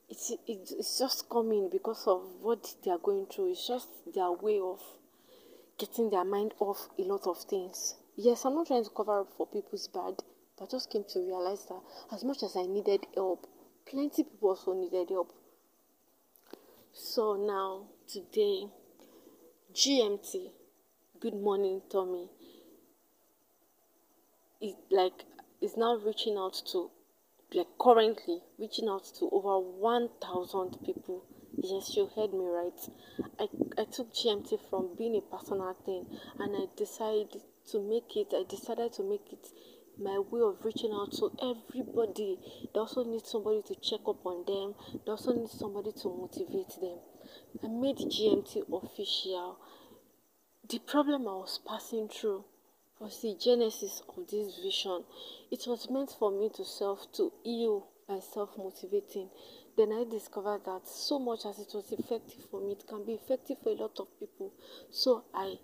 it's 0.08 0.32
it's 0.46 0.98
just 0.98 1.28
coming 1.30 1.70
because 1.70 2.06
of 2.06 2.22
what 2.42 2.74
they 2.84 2.90
are 2.90 2.98
going 2.98 3.26
through. 3.26 3.52
It's 3.52 3.66
just 3.66 3.88
their 4.14 4.30
way 4.30 4.60
of 4.60 4.80
getting 5.78 6.10
their 6.10 6.24
mind 6.24 6.52
off 6.60 6.90
a 6.98 7.02
lot 7.02 7.26
of 7.26 7.38
things. 7.38 7.94
Yes, 8.16 8.44
I'm 8.44 8.54
not 8.54 8.66
trying 8.66 8.84
to 8.84 8.90
cover 8.90 9.20
up 9.20 9.32
for 9.36 9.46
people's 9.46 9.88
bad, 9.88 10.16
but 10.58 10.64
I 10.64 10.66
just 10.70 10.90
came 10.90 11.04
to 11.14 11.18
realize 11.18 11.64
that 11.66 11.80
as 12.12 12.24
much 12.24 12.42
as 12.42 12.56
I 12.56 12.64
needed 12.66 13.06
help, 13.14 13.46
plenty 13.86 14.24
people 14.24 14.50
also 14.50 14.74
needed 14.74 15.08
help. 15.08 15.32
So 16.92 17.36
now 17.36 17.86
today, 18.06 18.66
GMT, 19.72 20.50
good 21.20 21.34
morning, 21.34 21.80
Tommy 21.90 22.28
is 24.62 24.74
like 24.90 25.24
is 25.60 25.76
now 25.76 25.96
reaching 25.96 26.36
out 26.38 26.54
to 26.72 26.90
like 27.52 27.66
currently 27.80 28.40
reaching 28.58 28.88
out 28.88 29.04
to 29.18 29.28
over 29.30 29.58
1000 29.58 30.78
people. 30.84 31.24
Yes 31.56 31.94
you 31.96 32.08
heard 32.16 32.32
me 32.32 32.46
right. 32.46 32.80
I, 33.38 33.48
I 33.80 33.84
took 33.84 34.14
gmt 34.14 34.58
from 34.70 34.94
being 34.96 35.16
a 35.16 35.36
personal 35.36 35.76
thing 35.84 36.06
and 36.38 36.56
i 36.56 36.64
decided 36.76 37.42
to 37.70 37.80
make 37.80 38.16
it 38.16 38.32
i 38.34 38.44
decided 38.48 38.92
to 38.94 39.02
make 39.02 39.32
it 39.32 39.48
my 39.98 40.18
way 40.18 40.40
of 40.40 40.64
reaching 40.64 40.90
out 40.92 41.12
to 41.12 41.30
everybody. 41.42 42.38
They 42.72 42.80
also 42.80 43.04
need 43.04 43.26
somebody 43.26 43.62
to 43.66 43.74
check 43.74 44.00
up 44.08 44.24
on 44.24 44.44
them. 44.46 44.74
They 45.04 45.10
also 45.10 45.34
need 45.34 45.50
somebody 45.50 45.92
to 45.92 46.08
motivate 46.08 46.80
them. 46.80 46.98
I 47.62 47.68
made 47.68 47.98
gmt 47.98 48.62
official. 48.72 49.58
The 50.68 50.78
problem 50.78 51.22
i 51.28 51.32
was 51.32 51.60
passing 51.66 52.08
through 52.08 52.44
was 53.02 53.20
the 53.20 53.34
genesis 53.34 54.00
of 54.16 54.28
this 54.28 54.58
vision. 54.62 55.02
It 55.50 55.64
was 55.66 55.90
meant 55.90 56.14
for 56.16 56.30
me 56.30 56.50
to 56.54 56.64
self 56.64 57.10
to 57.14 57.32
heal 57.42 57.88
by 58.08 58.20
self 58.20 58.56
motivating. 58.56 59.28
Then 59.76 59.92
I 59.92 60.04
discovered 60.08 60.64
that 60.66 60.86
so 60.86 61.18
much 61.18 61.44
as 61.44 61.58
it 61.58 61.70
was 61.74 61.90
effective 61.90 62.44
for 62.48 62.60
me, 62.60 62.72
it 62.72 62.86
can 62.86 63.04
be 63.04 63.14
effective 63.14 63.56
for 63.62 63.70
a 63.70 63.74
lot 63.74 63.98
of 63.98 64.06
people. 64.20 64.52
So 64.90 65.24
I 65.34 65.56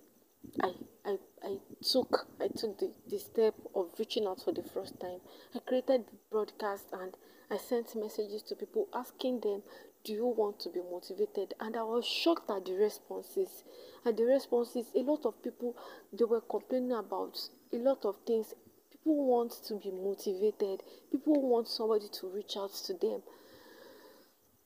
I, 0.62 0.72
I, 1.05 1.18
I 1.44 1.59
took 1.81 2.27
I 2.40 2.48
took 2.48 2.79
the, 2.79 2.92
the 3.09 3.18
step 3.18 3.55
of 3.74 3.90
reaching 3.98 4.27
out 4.27 4.42
for 4.42 4.53
the 4.53 4.62
first 4.62 4.98
time. 4.98 5.20
I 5.55 5.61
created 5.61 6.07
the 6.07 6.16
broadcast 6.33 6.87
and 6.92 7.14
I 7.51 7.57
sent 7.57 7.94
messages 7.94 8.42
to 8.44 8.57
people 8.57 8.88
asking 8.92 9.40
them, 9.40 9.62
Do 10.09 10.14
you 10.14 10.27
want 10.27 10.59
to 10.61 10.71
be 10.71 10.81
motivated? 10.81 11.53
And 11.61 11.77
I 11.77 11.83
was 11.83 12.07
shocked 12.07 12.49
at 12.49 12.64
the 12.64 12.73
responses. 12.73 13.62
At 14.07 14.16
the 14.16 14.25
responses, 14.25 14.87
a 14.97 15.01
lot 15.01 15.27
of 15.27 15.42
people 15.42 15.77
they 16.14 16.25
were 16.25 16.40
complaining 16.40 16.92
about 16.92 17.38
a 17.75 17.77
lot 17.77 18.07
of 18.07 18.16
things. 18.27 18.55
People 18.90 19.27
want 19.27 19.53
to 19.66 19.75
be 19.75 19.90
motivated. 19.90 20.83
People 21.12 21.42
want 21.42 21.68
somebody 21.68 22.07
to 22.09 22.27
reach 22.27 22.57
out 22.57 22.73
to 22.87 22.94
them. 22.94 23.21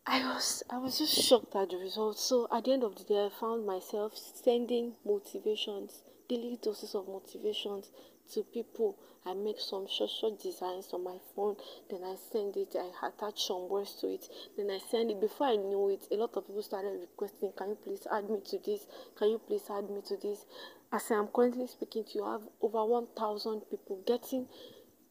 I 0.07 0.23
was 0.33 0.63
I 0.71 0.79
was 0.79 0.99
just 1.01 1.21
shocked 1.21 1.57
at 1.57 1.71
the 1.71 1.77
results. 1.77 2.23
So 2.23 2.47
at 2.53 2.67
the 2.67 2.75
end 2.75 2.85
of 2.85 2.95
the 2.95 3.03
day, 3.03 3.27
I 3.27 3.29
found 3.29 3.67
myself 3.67 4.17
sending 4.17 4.95
motivations, 5.05 6.05
daily 6.29 6.61
doses 6.63 6.95
of 6.95 7.09
motivations 7.09 7.91
to 8.33 8.43
people. 8.45 8.97
I 9.25 9.35
make 9.35 9.61
some 9.61 9.87
short 9.87 10.11
short 10.11 10.41
designs 10.41 10.89
on 10.93 11.05
my 11.05 11.19
phone, 11.35 11.57
then 11.89 12.03
I 12.05 12.17
send 12.33 12.57
it. 12.57 12.75
I 12.75 13.07
attach 13.07 13.47
some 13.47 13.69
words 13.69 13.95
to 14.01 14.09
it, 14.09 14.29
then 14.57 14.71
I 14.71 14.79
send 14.91 15.11
it. 15.11 15.21
Before 15.21 15.47
I 15.47 15.57
knew 15.57 15.91
it, 15.91 16.07
a 16.11 16.17
lot 16.17 16.37
of 16.37 16.47
people 16.47 16.63
started 16.63 17.01
requesting, 17.01 17.53
"Can 17.53 17.71
you 17.71 17.77
please 17.77 18.07
add 18.11 18.29
me 18.29 18.41
to 18.47 18.59
this? 18.59 18.87
Can 19.17 19.31
you 19.31 19.39
please 19.39 19.69
add 19.71 19.89
me 19.91 20.01
to 20.09 20.17
this?" 20.17 20.45
As 20.93 21.11
I 21.11 21.15
am 21.15 21.29
currently 21.29 21.67
speaking 21.69 22.05
to 22.05 22.19
you, 22.19 22.25
I 22.25 22.33
have 22.33 22.49
over 22.61 22.85
1,000 22.85 23.63
people 23.71 24.03
getting 24.07 24.47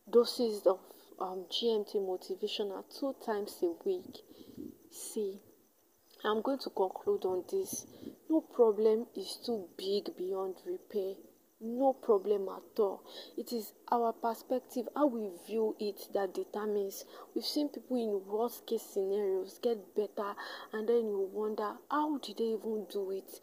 doses 0.09 0.67
of 0.67 0.79
um, 1.19 1.45
GMT 1.49 1.95
motivational 1.95 2.83
two 2.99 3.15
times 3.25 3.57
a 3.63 3.71
week. 3.85 4.19
See, 4.91 5.39
I'm 6.23 6.41
going 6.41 6.59
to 6.59 6.69
conclude 6.69 7.25
on 7.25 7.45
this. 7.49 7.87
No 8.29 8.41
problem 8.41 9.07
is 9.15 9.39
too 9.43 9.69
big 9.77 10.15
beyond 10.17 10.55
repair. 10.65 11.15
No 11.63 11.93
problem 11.93 12.49
at 12.49 12.79
all. 12.79 13.03
It 13.37 13.53
is 13.53 13.73
our 13.91 14.13
perspective, 14.13 14.89
how 14.95 15.05
we 15.05 15.29
view 15.45 15.75
it, 15.79 16.07
that 16.11 16.33
determines. 16.33 17.05
We've 17.35 17.45
seen 17.45 17.69
people 17.69 17.97
in 17.97 18.25
worst 18.25 18.65
case 18.65 18.81
scenarios 18.81 19.59
get 19.61 19.95
better, 19.95 20.33
and 20.73 20.89
then 20.89 21.05
you 21.05 21.29
wonder, 21.31 21.73
how 21.91 22.17
did 22.17 22.37
they 22.37 22.45
even 22.45 22.87
do 22.91 23.11
it? 23.11 23.39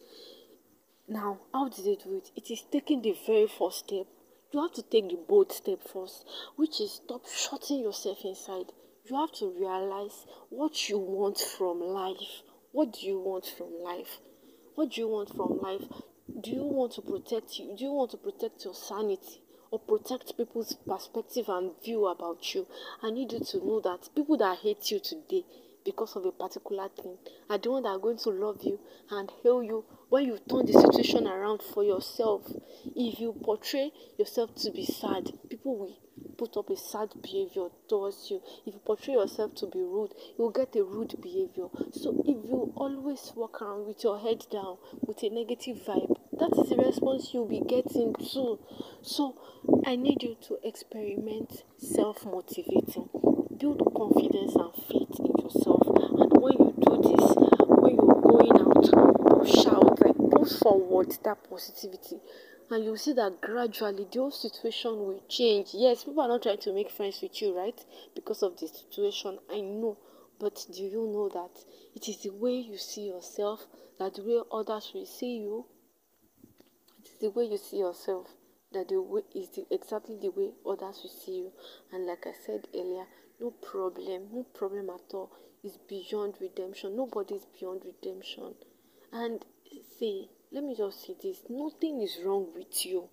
Now, 1.06 1.38
how 1.54 1.68
did 1.68 1.84
they 1.84 1.94
do 1.94 2.16
it? 2.16 2.32
It 2.34 2.50
is 2.50 2.62
taking 2.72 3.02
the 3.02 3.16
very 3.24 3.46
first 3.46 3.78
step. 3.86 4.06
You 4.50 4.62
have 4.62 4.72
to 4.72 4.82
take 4.82 5.08
the 5.10 5.18
bold 5.28 5.52
step 5.52 5.86
first, 5.86 6.26
which 6.56 6.80
is 6.80 6.94
stop 6.94 7.24
shutting 7.28 7.80
yourself 7.80 8.18
inside. 8.24 8.72
You 9.04 9.16
have 9.16 9.32
to 9.34 9.54
realize 9.56 10.26
what 10.50 10.88
you 10.88 10.98
want 10.98 11.38
from 11.38 11.80
life. 11.80 12.42
What 12.72 12.94
do 12.94 13.06
you 13.06 13.20
want 13.20 13.46
from 13.46 13.80
life? 13.80 14.18
What 14.74 14.90
do 14.90 15.00
you 15.02 15.08
want 15.08 15.34
from 15.34 15.60
life? 15.60 15.84
Do 16.40 16.50
you 16.50 16.64
want 16.64 16.92
to 16.92 17.02
protect 17.02 17.58
you? 17.58 17.74
Do 17.76 17.84
you 17.84 17.92
want 17.92 18.10
to 18.12 18.16
protect 18.16 18.64
your 18.64 18.74
sanity? 18.74 19.42
or 19.70 19.78
protect 19.78 20.36
people's 20.36 20.74
perspective 20.86 21.48
and 21.48 21.72
view 21.84 22.06
about 22.06 22.54
you. 22.54 22.66
I 23.02 23.10
need 23.10 23.32
you 23.32 23.40
to 23.40 23.58
know 23.58 23.80
that 23.80 24.08
people 24.14 24.36
that 24.38 24.58
hate 24.58 24.90
you 24.90 25.00
today 25.00 25.44
because 25.84 26.16
of 26.16 26.24
a 26.24 26.32
particular 26.32 26.88
thing 26.88 27.16
are 27.48 27.58
the 27.58 27.70
ones 27.70 27.84
that 27.84 27.90
are 27.90 27.98
going 27.98 28.18
to 28.18 28.30
love 28.30 28.62
you 28.62 28.78
and 29.10 29.30
hail 29.42 29.62
you 29.62 29.84
when 30.08 30.24
you 30.24 30.38
turn 30.48 30.66
the 30.66 30.72
situation 30.72 31.26
around 31.26 31.62
for 31.62 31.84
yourself. 31.84 32.50
If 32.94 33.20
you 33.20 33.32
portray 33.42 33.92
yourself 34.18 34.54
to 34.56 34.70
be 34.70 34.84
sad, 34.84 35.30
people 35.48 35.76
will 35.78 35.96
put 36.36 36.56
up 36.56 36.70
a 36.70 36.76
sad 36.76 37.08
behavior 37.20 37.68
towards 37.88 38.30
you. 38.30 38.40
If 38.64 38.74
you 38.74 38.80
portray 38.84 39.14
yourself 39.14 39.54
to 39.56 39.66
be 39.66 39.80
rude, 39.80 40.14
you 40.36 40.44
will 40.44 40.50
get 40.50 40.74
a 40.76 40.84
rude 40.84 41.20
behavior. 41.20 41.66
So 41.92 42.22
if 42.24 42.48
you 42.48 42.72
always 42.76 43.32
walk 43.34 43.60
around 43.60 43.86
with 43.86 44.04
your 44.04 44.18
head 44.18 44.46
down 44.50 44.78
with 45.00 45.22
a 45.22 45.30
negative 45.30 45.78
vibe, 45.78 46.16
that 46.38 46.52
is 46.62 46.70
the 46.70 46.76
response 46.76 47.30
you'll 47.32 47.48
be 47.48 47.60
getting 47.60 48.14
too. 48.14 48.60
So 49.02 49.34
I 49.84 49.96
need 49.96 50.22
you 50.22 50.36
to 50.48 50.58
experiment 50.62 51.64
self 51.76 52.24
motivating, 52.24 53.08
build 53.58 53.82
confidence 53.96 54.54
and 54.54 54.72
faith 54.74 55.18
in 55.18 55.34
yourself. 55.42 55.82
And 55.86 56.32
when 56.40 56.54
you 56.54 56.74
do 56.80 57.02
this, 57.02 57.34
when 57.66 57.94
you're 57.96 58.22
going 58.22 58.60
out, 58.60 58.86
push 59.26 59.66
out, 59.66 60.00
like 60.00 60.30
push 60.30 60.52
forward 60.60 61.16
that 61.24 61.48
positivity 61.50 62.20
and 62.70 62.84
you 62.84 62.96
see 62.96 63.12
that 63.14 63.40
gradually 63.40 64.06
the 64.10 64.18
whole 64.18 64.30
situation 64.30 64.98
will 64.98 65.22
change. 65.28 65.70
Yes, 65.72 66.04
people 66.04 66.22
are 66.22 66.28
not 66.28 66.42
trying 66.42 66.58
to 66.58 66.72
make 66.72 66.90
friends 66.90 67.20
with 67.22 67.40
you, 67.40 67.56
right? 67.56 67.78
Because 68.14 68.42
of 68.42 68.58
the 68.58 68.68
situation. 68.68 69.38
I 69.50 69.60
know. 69.60 69.98
But 70.38 70.66
do 70.72 70.82
you 70.82 71.10
know 71.12 71.28
that 71.30 71.64
it 71.94 72.08
is 72.08 72.22
the 72.22 72.30
way 72.30 72.54
you 72.54 72.76
see 72.78 73.08
yourself, 73.08 73.66
that 73.98 74.14
the 74.14 74.22
way 74.22 74.40
others 74.52 74.92
will 74.94 75.06
see 75.06 75.38
you? 75.38 75.66
It 77.00 77.08
is 77.08 77.18
the 77.20 77.30
way 77.30 77.46
you 77.46 77.56
see 77.56 77.78
yourself 77.78 78.28
that 78.72 78.88
the 78.88 79.00
way 79.00 79.22
is 79.34 79.48
the, 79.50 79.66
exactly 79.70 80.18
the 80.20 80.28
way 80.28 80.50
others 80.66 81.00
will 81.02 81.10
see 81.10 81.38
you. 81.38 81.52
And 81.92 82.06
like 82.06 82.26
I 82.26 82.32
said 82.44 82.68
earlier, 82.74 83.06
no 83.40 83.50
problem, 83.50 84.28
no 84.32 84.44
problem 84.54 84.90
at 84.90 85.14
all 85.14 85.32
is 85.64 85.78
beyond 85.88 86.34
redemption. 86.40 86.96
Nobody 86.96 87.36
is 87.36 87.46
beyond 87.58 87.82
redemption. 87.84 88.54
And 89.12 89.44
see, 89.98 90.28
let 90.52 90.64
me 90.64 90.74
just 90.76 91.04
say 91.04 91.14
this 91.22 91.42
nothing 91.48 92.00
is 92.02 92.18
wrong 92.24 92.48
with 92.54 92.86
you. 92.86 93.08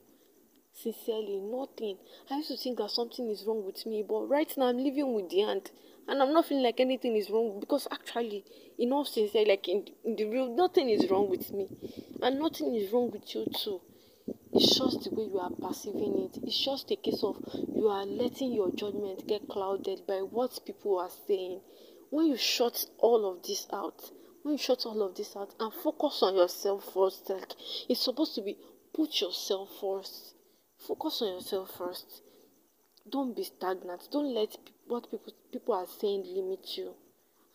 Sincerely, 0.73 1.39
nothing. 1.39 1.97
I 2.29 2.37
used 2.37 2.49
to 2.49 2.57
think 2.57 2.77
that 2.79 2.91
something 2.91 3.29
is 3.29 3.45
wrong 3.45 3.65
with 3.65 3.85
me, 3.85 4.03
but 4.07 4.27
right 4.27 4.51
now 4.57 4.65
I'm 4.65 4.77
living 4.77 5.13
with 5.13 5.29
the 5.29 5.41
ant 5.43 5.71
and 6.07 6.21
I'm 6.21 6.33
not 6.33 6.45
feeling 6.45 6.63
like 6.63 6.79
anything 6.79 7.15
is 7.15 7.29
wrong 7.29 7.59
because 7.59 7.87
actually, 7.91 8.45
in 8.77 8.91
all 8.91 9.05
sincerity, 9.05 9.49
like 9.49 9.67
in, 9.67 9.87
in 10.03 10.15
the 10.15 10.25
real, 10.25 10.55
nothing 10.55 10.89
is 10.89 11.09
wrong 11.09 11.29
with 11.29 11.51
me, 11.51 11.67
and 12.21 12.39
nothing 12.39 12.75
is 12.75 12.91
wrong 12.91 13.09
with 13.11 13.33
you 13.33 13.45
too. 13.57 13.81
It's 14.53 14.77
just 14.77 15.03
the 15.03 15.09
way 15.11 15.25
you 15.25 15.39
are 15.39 15.49
perceiving 15.49 16.29
it. 16.29 16.39
It's 16.43 16.63
just 16.63 16.91
a 16.91 16.95
case 16.95 17.23
of 17.23 17.37
you 17.75 17.87
are 17.89 18.05
letting 18.05 18.53
your 18.53 18.71
judgment 18.71 19.27
get 19.27 19.47
clouded 19.47 20.05
by 20.07 20.17
what 20.17 20.59
people 20.65 20.99
are 20.99 21.09
saying. 21.27 21.61
When 22.09 22.27
you 22.27 22.37
shut 22.37 22.85
all 22.99 23.31
of 23.31 23.43
this 23.43 23.67
out, 23.73 24.11
when 24.45 24.53
you 24.53 24.57
shut 24.59 24.85
all 24.85 25.01
of 25.01 25.15
this 25.15 25.35
out 25.35 25.55
and 25.59 25.73
focus 25.73 26.21
on 26.21 26.35
yourself 26.35 26.93
first, 26.93 27.27
like 27.31 27.53
it's 27.89 28.01
supposed 28.01 28.35
to 28.35 28.43
be 28.43 28.55
put 28.93 29.19
yourself 29.19 29.69
first. 29.81 30.35
Focus 30.77 31.23
on 31.23 31.33
yourself 31.33 31.71
first. 31.75 32.21
Don't 33.09 33.35
be 33.35 33.43
stagnant. 33.43 34.07
Don't 34.11 34.35
let 34.35 34.55
what 34.85 35.09
people 35.09 35.33
people 35.51 35.73
are 35.73 35.87
saying 35.99 36.25
limit 36.27 36.77
you. 36.77 36.93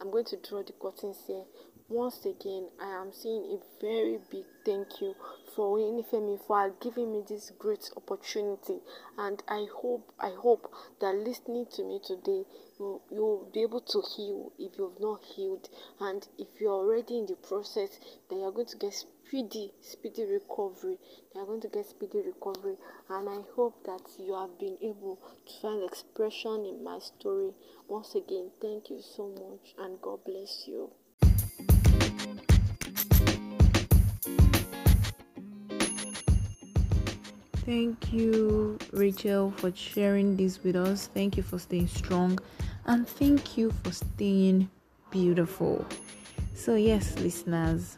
I'm 0.00 0.10
going 0.10 0.24
to 0.24 0.36
draw 0.38 0.64
the 0.64 0.72
curtains 0.72 1.18
here. 1.28 1.44
Once 1.92 2.24
again, 2.24 2.68
I 2.80 3.02
am 3.02 3.12
saying 3.12 3.58
a 3.58 3.80
very 3.84 4.20
big 4.30 4.44
thank 4.64 5.00
you 5.00 5.16
for 5.56 5.76
Unifemi 5.76 6.38
for 6.46 6.70
giving 6.80 7.10
me 7.10 7.24
this 7.28 7.50
great 7.58 7.90
opportunity, 7.96 8.78
and 9.18 9.42
I 9.48 9.66
hope 9.74 10.12
I 10.20 10.30
hope 10.30 10.72
that 11.00 11.16
listening 11.16 11.66
to 11.72 11.82
me 11.82 11.98
today, 11.98 12.44
you 12.78 13.00
you'll 13.10 13.50
be 13.52 13.62
able 13.62 13.80
to 13.80 14.02
heal 14.02 14.52
if 14.56 14.78
you've 14.78 15.00
not 15.00 15.24
healed, 15.34 15.68
and 15.98 16.28
if 16.38 16.60
you're 16.60 16.70
already 16.70 17.18
in 17.18 17.26
the 17.26 17.34
process, 17.34 17.98
then 18.28 18.38
you're 18.38 18.52
going 18.52 18.68
to 18.68 18.76
get 18.76 18.94
speedy 18.94 19.72
speedy 19.80 20.26
recovery. 20.26 20.96
You're 21.34 21.46
going 21.46 21.62
to 21.62 21.68
get 21.68 21.86
speedy 21.86 22.22
recovery, 22.24 22.76
and 23.08 23.28
I 23.28 23.40
hope 23.56 23.84
that 23.86 24.02
you 24.16 24.34
have 24.34 24.56
been 24.60 24.78
able 24.80 25.18
to 25.44 25.52
find 25.60 25.82
expression 25.82 26.64
in 26.66 26.84
my 26.84 27.00
story. 27.00 27.50
Once 27.88 28.14
again, 28.14 28.52
thank 28.62 28.90
you 28.90 29.00
so 29.02 29.26
much, 29.26 29.74
and 29.76 30.00
God 30.00 30.20
bless 30.24 30.68
you. 30.68 30.92
Thank 37.70 38.12
you, 38.12 38.80
Rachel, 38.90 39.52
for 39.52 39.72
sharing 39.76 40.36
this 40.36 40.60
with 40.64 40.74
us. 40.74 41.06
Thank 41.06 41.36
you 41.36 41.44
for 41.44 41.56
staying 41.56 41.86
strong 41.86 42.40
and 42.86 43.06
thank 43.06 43.56
you 43.56 43.70
for 43.84 43.92
staying 43.92 44.68
beautiful. 45.12 45.86
So, 46.52 46.74
yes, 46.74 47.16
listeners, 47.20 47.96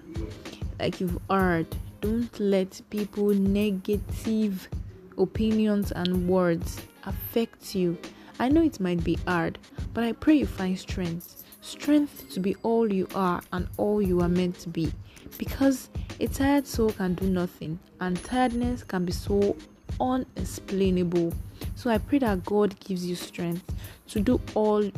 like 0.78 1.00
you've 1.00 1.18
heard, 1.30 1.74
don't 2.02 2.38
let 2.38 2.82
people 2.90 3.28
negative 3.28 4.68
opinions 5.16 5.90
and 5.90 6.28
words 6.28 6.78
affect 7.04 7.74
you. 7.74 7.96
I 8.38 8.50
know 8.50 8.62
it 8.62 8.78
might 8.78 9.02
be 9.02 9.14
hard, 9.26 9.58
but 9.94 10.04
I 10.04 10.12
pray 10.12 10.34
you 10.34 10.46
find 10.46 10.78
strength. 10.78 11.44
Strength 11.62 12.30
to 12.34 12.40
be 12.40 12.56
all 12.62 12.92
you 12.92 13.08
are 13.14 13.40
and 13.54 13.66
all 13.78 14.02
you 14.02 14.20
are 14.20 14.28
meant 14.28 14.58
to 14.58 14.68
be. 14.68 14.92
Because 15.38 15.88
a 16.20 16.26
tired 16.26 16.66
soul 16.66 16.90
can 16.90 17.14
do 17.14 17.26
nothing, 17.26 17.78
and 18.00 18.22
tiredness 18.24 18.84
can 18.84 19.04
be 19.04 19.12
so 19.12 19.56
unexplainable. 20.00 21.32
So 21.74 21.90
I 21.90 21.98
pray 21.98 22.18
that 22.18 22.44
God 22.44 22.78
gives 22.80 23.04
you 23.06 23.14
strength 23.14 23.74
to 24.08 24.20
do 24.20 24.40
all 24.54 24.90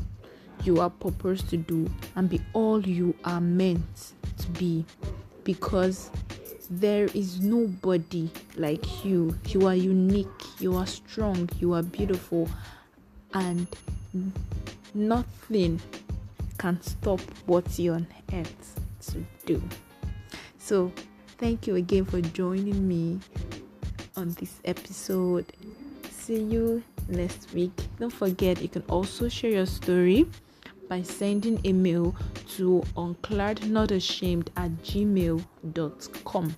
you 0.62 0.80
are 0.80 0.90
purposed 0.90 1.50
to 1.50 1.56
do 1.56 1.90
and 2.16 2.28
be 2.28 2.40
all 2.52 2.86
you 2.86 3.14
are 3.24 3.40
meant 3.40 4.12
to 4.38 4.48
be. 4.50 4.84
Because 5.44 6.10
there 6.70 7.06
is 7.14 7.40
nobody 7.40 8.30
like 8.56 9.04
you. 9.04 9.38
You 9.48 9.66
are 9.66 9.74
unique, 9.74 10.26
you 10.58 10.74
are 10.76 10.86
strong, 10.86 11.48
you 11.60 11.74
are 11.74 11.82
beautiful, 11.82 12.48
and 13.34 13.66
nothing 14.94 15.80
can 16.56 16.80
stop 16.80 17.20
what 17.46 17.78
you're 17.78 17.96
on 17.96 18.06
earth 18.32 18.80
to 19.08 19.24
do. 19.44 19.62
So, 20.64 20.90
thank 21.36 21.66
you 21.66 21.74
again 21.74 22.06
for 22.06 22.22
joining 22.22 22.88
me 22.88 23.20
on 24.16 24.30
this 24.40 24.60
episode. 24.64 25.44
See 26.10 26.40
you 26.40 26.82
next 27.06 27.52
week. 27.52 27.72
Don't 28.00 28.10
forget, 28.10 28.62
you 28.62 28.70
can 28.70 28.82
also 28.88 29.28
share 29.28 29.50
your 29.50 29.66
story 29.66 30.26
by 30.88 31.02
sending 31.02 31.60
a 31.64 31.72
mail 31.74 32.16
to 32.56 32.82
unclarednotashamed 32.96 34.48
at 34.56 34.70
gmail.com. 34.82 36.56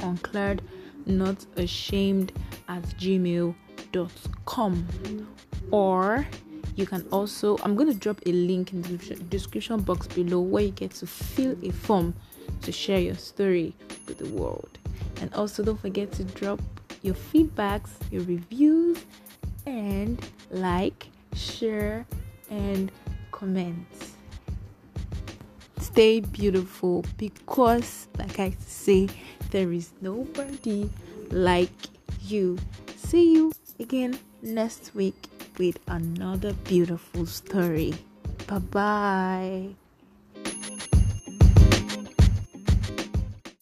Unclared 0.00 0.62
not 1.06 1.46
ashamed 1.56 2.32
at 2.66 2.82
gmail.com 2.98 3.56
or 5.70 6.26
you 6.74 6.86
can 6.86 7.06
also 7.12 7.58
i'm 7.64 7.76
going 7.76 7.92
to 7.92 7.98
drop 7.98 8.20
a 8.24 8.32
link 8.32 8.72
in 8.72 8.82
the 8.82 8.96
description 9.28 9.80
box 9.80 10.06
below 10.06 10.40
where 10.40 10.62
you 10.62 10.70
get 10.70 10.90
to 10.92 11.06
fill 11.06 11.56
a 11.62 11.70
form 11.70 12.14
to 12.62 12.72
share 12.72 12.98
your 12.98 13.14
story 13.14 13.74
with 14.06 14.18
the 14.18 14.28
world 14.30 14.78
and 15.20 15.32
also 15.34 15.62
don't 15.62 15.80
forget 15.80 16.10
to 16.12 16.24
drop 16.24 16.60
your 17.02 17.14
feedbacks 17.14 17.90
your 18.10 18.22
reviews 18.22 19.04
and 19.66 20.18
like 20.50 21.06
share 21.34 22.06
and 22.50 22.90
comment 23.30 23.86
stay 25.80 26.20
beautiful 26.20 27.04
because 27.18 28.08
like 28.18 28.38
i 28.38 28.54
say 28.66 29.08
there 29.50 29.72
is 29.72 29.90
nobody 30.00 30.88
like 31.30 31.70
you 32.20 32.58
see 32.96 33.32
you 33.34 33.52
again 33.80 34.18
next 34.42 34.94
week 34.94 35.28
with 35.58 35.78
another 35.88 36.52
beautiful 36.64 37.26
story. 37.26 37.94
Bye 38.46 38.58
bye. 38.58 39.81